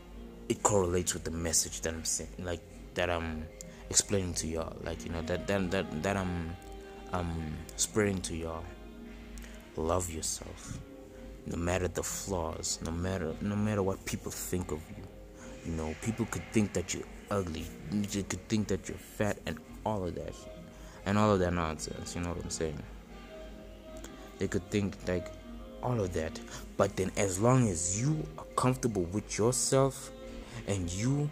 it 0.51 0.63
correlates 0.63 1.15
with 1.15 1.25
the 1.25 1.31
message 1.31 1.81
that 1.81 1.95
I'm 1.95 2.05
saying, 2.05 2.35
like 2.41 2.61
that 2.93 3.09
I'm 3.09 3.47
explaining 3.89 4.35
to 4.35 4.47
y'all, 4.47 4.77
like 4.85 5.07
you 5.07 5.11
know 5.11 5.23
that 5.23 5.47
that 5.47 5.71
that 5.71 6.03
that 6.03 6.19
I'm 6.19 6.55
um 7.15 7.57
spreading 7.77 8.21
to 8.21 8.37
y'all. 8.37 8.65
Love 9.77 10.11
yourself 10.11 10.79
no 11.47 11.57
matter 11.57 11.89
the 11.89 12.03
flaws, 12.03 12.79
no 12.85 12.91
matter 12.91 13.35
no 13.41 13.57
matter 13.57 13.83
what 13.83 14.05
people 14.05 14.31
think 14.31 14.71
of 14.71 14.83
you. 14.91 15.05
You 15.65 15.73
know, 15.73 15.95
people 16.03 16.27
could 16.27 16.45
think 16.53 16.75
that 16.75 16.93
you're 16.93 17.09
ugly. 17.31 17.65
They 17.91 18.23
could 18.23 18.47
think 18.51 18.69
that 18.69 18.87
you're 18.87 18.99
fat 18.99 19.39
and 19.47 19.59
all 19.85 20.05
of 20.05 20.15
that. 20.15 20.35
And 21.07 21.17
all 21.17 21.33
of 21.33 21.41
that 21.41 21.53
nonsense, 21.53 22.15
you 22.15 22.21
know 22.21 22.31
what 22.31 22.45
I'm 22.45 22.51
saying? 22.51 22.83
They 24.39 24.49
could 24.49 24.69
think 24.71 24.97
like 25.07 25.29
all 25.83 26.01
of 26.01 26.13
that. 26.13 26.39
But 26.77 26.97
then 26.97 27.11
as 27.17 27.41
long 27.41 27.69
as 27.69 28.01
you 28.01 28.27
are 28.39 28.45
comfortable 28.57 29.05
with 29.05 29.39
yourself 29.39 30.11
and 30.67 30.91
you 30.91 31.31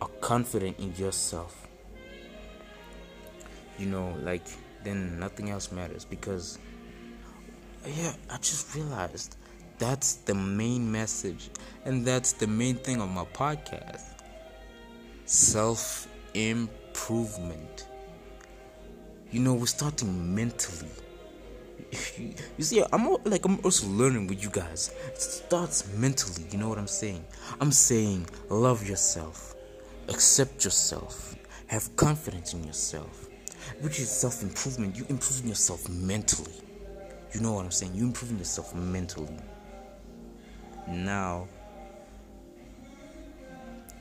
are 0.00 0.10
confident 0.20 0.78
in 0.78 0.94
yourself, 0.96 1.66
you 3.78 3.86
know, 3.86 4.14
like 4.22 4.46
then 4.84 5.18
nothing 5.18 5.50
else 5.50 5.72
matters 5.72 6.04
because 6.04 6.58
yeah, 7.86 8.12
I 8.30 8.36
just 8.38 8.74
realized 8.74 9.36
that's 9.78 10.14
the 10.14 10.34
main 10.34 10.90
message, 10.90 11.50
and 11.84 12.04
that's 12.04 12.32
the 12.32 12.46
main 12.46 12.76
thing 12.76 13.00
of 13.00 13.10
my 13.10 13.24
podcast 13.26 14.02
self 15.26 16.08
improvement. 16.96 17.86
You 19.30 19.40
know, 19.40 19.52
we're 19.52 19.66
starting 19.66 20.34
mentally. 20.34 20.88
you 22.58 22.64
see, 22.64 22.82
I'm 22.90 23.16
like 23.24 23.44
I'm 23.44 23.60
also 23.64 23.86
learning 23.88 24.28
with 24.28 24.42
you 24.42 24.48
guys. 24.48 24.94
It 25.08 25.20
starts 25.20 25.86
mentally. 25.94 26.46
You 26.50 26.58
know 26.58 26.70
what 26.70 26.78
I'm 26.78 26.86
saying? 26.86 27.22
I'm 27.60 27.70
saying 27.70 28.26
love 28.48 28.88
yourself, 28.88 29.54
accept 30.08 30.64
yourself, 30.64 31.36
have 31.66 31.94
confidence 31.96 32.54
in 32.54 32.64
yourself, 32.64 33.28
which 33.82 34.00
is 34.00 34.10
self 34.10 34.42
improvement. 34.42 34.96
You 34.96 35.04
improving 35.10 35.48
yourself 35.48 35.86
mentally. 35.90 36.54
You 37.34 37.40
know 37.42 37.52
what 37.52 37.66
I'm 37.66 37.72
saying? 37.72 37.92
You're 37.94 38.06
improving 38.06 38.38
yourself 38.38 38.74
mentally. 38.74 39.36
Now, 40.88 41.46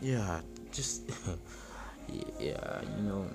yeah, 0.02 0.40
just, 0.72 1.02
yeah, 2.40 2.82
you 2.98 3.04
know, 3.04 3.30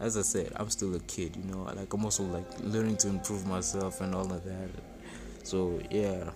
as 0.00 0.16
I 0.16 0.22
said, 0.22 0.52
I'm 0.56 0.68
still 0.68 0.94
a 0.96 1.00
kid, 1.00 1.36
you 1.36 1.44
know, 1.44 1.62
like 1.62 1.92
I'm 1.92 2.04
also 2.04 2.24
like 2.24 2.46
learning 2.60 2.96
to 2.98 3.08
improve 3.08 3.46
myself 3.46 4.00
and 4.00 4.14
all 4.14 4.30
of 4.32 4.44
that. 4.44 4.68
So, 5.44 5.80
yeah, 5.90 6.30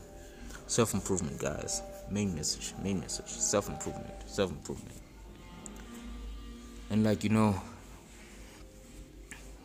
self 0.66 0.94
improvement, 0.94 1.40
guys. 1.40 1.82
Main 2.10 2.34
message, 2.34 2.74
main 2.82 3.00
message 3.00 3.28
self 3.28 3.68
improvement, 3.68 4.14
self 4.26 4.50
improvement. 4.50 5.00
And, 6.90 7.02
like, 7.02 7.24
you 7.24 7.30
know, 7.30 7.60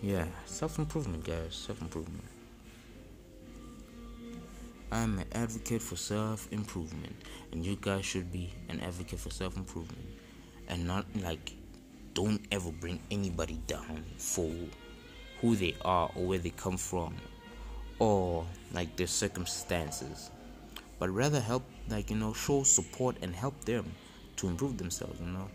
yeah, 0.02 0.26
self 0.46 0.80
improvement, 0.80 1.24
guys, 1.24 1.54
self 1.56 1.80
improvement. 1.82 2.26
I'm 4.92 5.20
an 5.20 5.26
advocate 5.34 5.82
for 5.82 5.96
self 5.96 6.52
improvement, 6.52 7.16
and 7.52 7.64
you 7.64 7.78
guys 7.80 8.04
should 8.04 8.32
be 8.32 8.52
an 8.68 8.80
advocate 8.80 9.20
for 9.20 9.30
self 9.30 9.58
improvement 9.58 10.08
and 10.72 10.88
not 10.88 11.06
like 11.22 11.54
don't 12.16 12.42
ever 12.52 12.72
bring 12.72 13.00
anybody 13.12 13.60
down 13.68 14.04
for 14.18 14.52
who 15.40 15.56
they 15.56 15.76
are 15.86 16.10
or 16.16 16.26
where 16.26 16.40
they 16.40 16.50
come 16.50 16.78
from 16.78 17.16
or 18.00 18.46
like 18.74 18.96
their 18.96 19.06
circumstances, 19.06 20.32
but 20.98 21.10
rather 21.12 21.40
help, 21.40 21.64
like, 21.90 22.10
you 22.10 22.16
know, 22.16 22.34
show 22.34 22.64
support 22.64 23.16
and 23.22 23.36
help 23.36 23.64
them 23.66 23.86
to 24.38 24.48
improve 24.48 24.78
themselves, 24.80 25.20
you 25.20 25.28
know. 25.28 25.48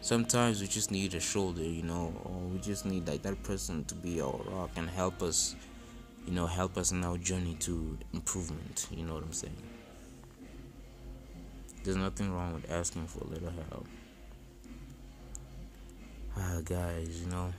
Sometimes 0.00 0.62
we 0.62 0.66
just 0.66 0.90
need 0.90 1.12
a 1.14 1.20
shoulder, 1.20 1.62
you 1.62 1.82
know, 1.82 2.14
or 2.24 2.40
we 2.48 2.58
just 2.58 2.86
need 2.86 3.06
like 3.06 3.22
that 3.22 3.42
person 3.42 3.84
to 3.84 3.94
be 3.94 4.22
our 4.22 4.40
rock 4.48 4.70
and 4.76 4.88
help 4.88 5.22
us 5.22 5.54
you 6.26 6.32
know, 6.32 6.46
help 6.46 6.76
us 6.78 6.92
in 6.92 7.04
our 7.04 7.18
journey 7.18 7.56
to 7.60 7.98
improvement. 8.12 8.86
You 8.90 9.04
know 9.04 9.14
what 9.14 9.24
I'm 9.24 9.32
saying? 9.32 9.56
There's 11.84 11.96
nothing 11.96 12.32
wrong 12.32 12.54
with 12.54 12.70
asking 12.70 13.06
for 13.06 13.24
a 13.24 13.28
little 13.28 13.52
help. 13.70 13.86
uh, 16.38 16.60
guys, 16.60 17.20
you 17.20 17.28
know, 17.30 17.52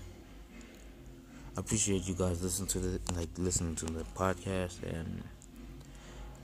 I 1.55 1.59
appreciate 1.59 2.07
you 2.07 2.15
guys 2.15 2.41
listening 2.41 2.67
to 2.69 2.79
the 2.79 3.13
like 3.15 3.29
listening 3.38 3.75
to 3.75 3.86
the 3.86 4.03
podcast 4.15 4.81
and 4.83 5.23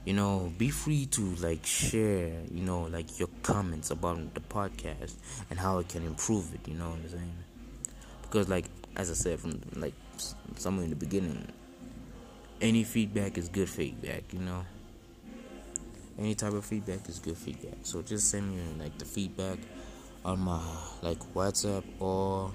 you 0.06 0.14
know 0.14 0.52
be 0.58 0.70
free 0.70 1.06
to 1.08 1.22
like 1.36 1.66
share 1.66 2.42
you 2.52 2.62
know 2.62 2.84
like 2.84 3.20
your 3.20 3.30
comments 3.44 3.92
about 3.92 4.34
the 4.34 4.40
podcast 4.40 5.16
and 5.50 5.60
how 5.60 5.80
it 5.80 5.90
can 5.90 6.06
improve 6.06 6.54
it 6.54 6.62
you 6.68 6.76
know 6.76 6.90
what 6.90 7.00
i'm 7.00 7.10
saying 7.10 7.34
because 8.22 8.48
like 8.48 8.66
as 8.96 9.10
i 9.12 9.14
said 9.14 9.40
from 9.40 9.60
like 9.76 9.94
somewhere 10.56 10.84
in 10.86 10.90
the 10.90 10.96
beginning 10.96 11.46
any 12.62 12.84
feedback 12.84 13.38
is 13.38 13.50
good 13.50 13.70
feedback 13.70 14.24
you 14.32 14.40
know 14.40 14.64
any 16.20 16.36
type 16.36 16.54
of 16.54 16.66
feedback 16.66 17.08
is 17.10 17.18
good 17.20 17.38
feedback 17.38 17.78
so 17.84 18.02
just 18.02 18.30
send 18.30 18.56
me 18.56 18.62
like 18.78 18.96
the 18.98 19.06
feedback 19.06 19.58
on 20.26 20.40
my 20.40 20.62
like 21.02 21.20
whatsapp 21.34 21.84
or 22.00 22.52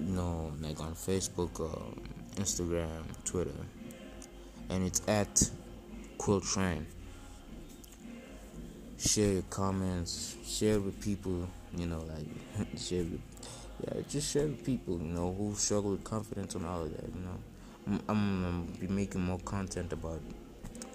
you 0.00 0.12
know 0.12 0.52
like 0.60 0.80
on 0.80 0.92
facebook 0.92 1.60
or 1.60 1.94
instagram 2.36 3.02
twitter 3.24 3.50
and 4.72 4.86
it's 4.86 5.02
at 5.06 5.50
Quill 6.18 6.40
Train. 6.40 6.86
Share 8.98 9.32
your 9.32 9.42
comments, 9.50 10.36
share 10.46 10.78
with 10.78 11.00
people, 11.00 11.48
you 11.76 11.86
know, 11.86 11.98
like 11.98 12.68
share 12.78 13.02
with, 13.02 13.20
yeah, 13.84 14.02
just 14.08 14.32
share 14.32 14.46
with 14.46 14.64
people, 14.64 14.98
you 14.98 15.12
know, 15.12 15.34
who 15.36 15.54
struggle 15.56 15.90
with 15.90 16.04
confidence 16.04 16.54
and 16.54 16.64
all 16.64 16.82
of 16.82 16.96
that, 16.96 17.08
you 17.12 17.20
know. 17.20 17.38
I'm, 17.86 18.00
I'm, 18.08 18.44
I'm 18.44 18.66
be 18.78 18.86
making 18.86 19.22
more 19.22 19.40
content 19.40 19.92
about 19.92 20.20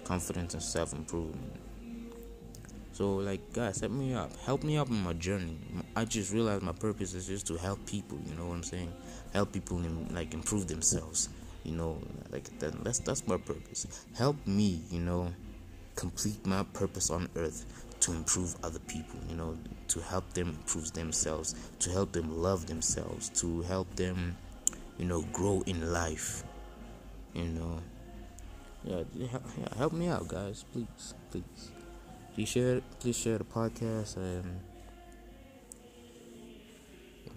confidence 0.08 0.54
and 0.54 0.62
self 0.62 0.92
improvement. 0.92 1.52
So, 2.92 3.16
like, 3.16 3.52
guys, 3.52 3.80
help 3.80 3.92
me 3.92 4.14
up. 4.14 4.34
Help 4.44 4.64
me 4.64 4.76
up 4.76 4.88
in 4.88 5.00
my 5.04 5.12
journey. 5.12 5.56
I 5.94 6.04
just 6.04 6.32
realized 6.32 6.62
my 6.62 6.72
purpose 6.72 7.14
is 7.14 7.28
just 7.28 7.46
to 7.46 7.56
help 7.56 7.84
people. 7.86 8.18
You 8.28 8.34
know 8.34 8.46
what 8.46 8.54
I'm 8.54 8.62
saying? 8.64 8.92
Help 9.32 9.52
people 9.52 9.80
like 10.10 10.34
improve 10.34 10.66
themselves 10.66 11.28
you 11.68 11.76
know 11.76 11.98
like 12.30 12.44
that, 12.58 12.72
that's 12.82 12.98
that's 13.00 13.26
my 13.26 13.36
purpose 13.36 13.86
help 14.16 14.36
me 14.46 14.80
you 14.90 15.00
know 15.00 15.32
complete 15.94 16.44
my 16.46 16.62
purpose 16.72 17.10
on 17.10 17.28
earth 17.36 17.84
to 18.00 18.12
improve 18.12 18.54
other 18.62 18.78
people 18.80 19.18
you 19.28 19.36
know 19.36 19.56
to 19.88 20.00
help 20.00 20.32
them 20.32 20.48
improve 20.48 20.92
themselves 20.92 21.54
to 21.78 21.90
help 21.90 22.12
them 22.12 22.40
love 22.40 22.66
themselves 22.66 23.28
to 23.28 23.62
help 23.62 23.92
them 23.96 24.36
you 24.98 25.04
know 25.04 25.22
grow 25.32 25.62
in 25.66 25.92
life 25.92 26.44
you 27.34 27.44
know 27.44 27.80
yeah, 28.84 29.02
yeah 29.14 29.28
help 29.76 29.92
me 29.92 30.08
out 30.08 30.26
guys 30.28 30.64
please 30.72 31.14
please 31.30 31.70
please 32.34 32.48
share 32.48 32.80
please 33.00 33.16
share 33.16 33.38
the 33.38 33.44
podcast 33.44 34.16
and 34.16 34.60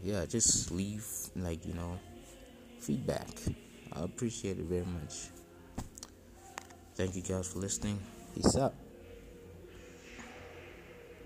yeah 0.04 0.25
just 0.25 0.71
leave 0.71 1.06
like 1.36 1.65
you 1.65 1.73
know 1.73 1.99
feedback 2.80 3.27
I 3.93 4.04
appreciate 4.04 4.58
it 4.58 4.65
very 4.65 4.86
much. 4.86 5.27
Thank 6.95 7.15
you 7.15 7.21
guys 7.21 7.51
for 7.51 7.60
listening. 7.60 7.99
Peace 8.34 8.56
out. 8.56 8.73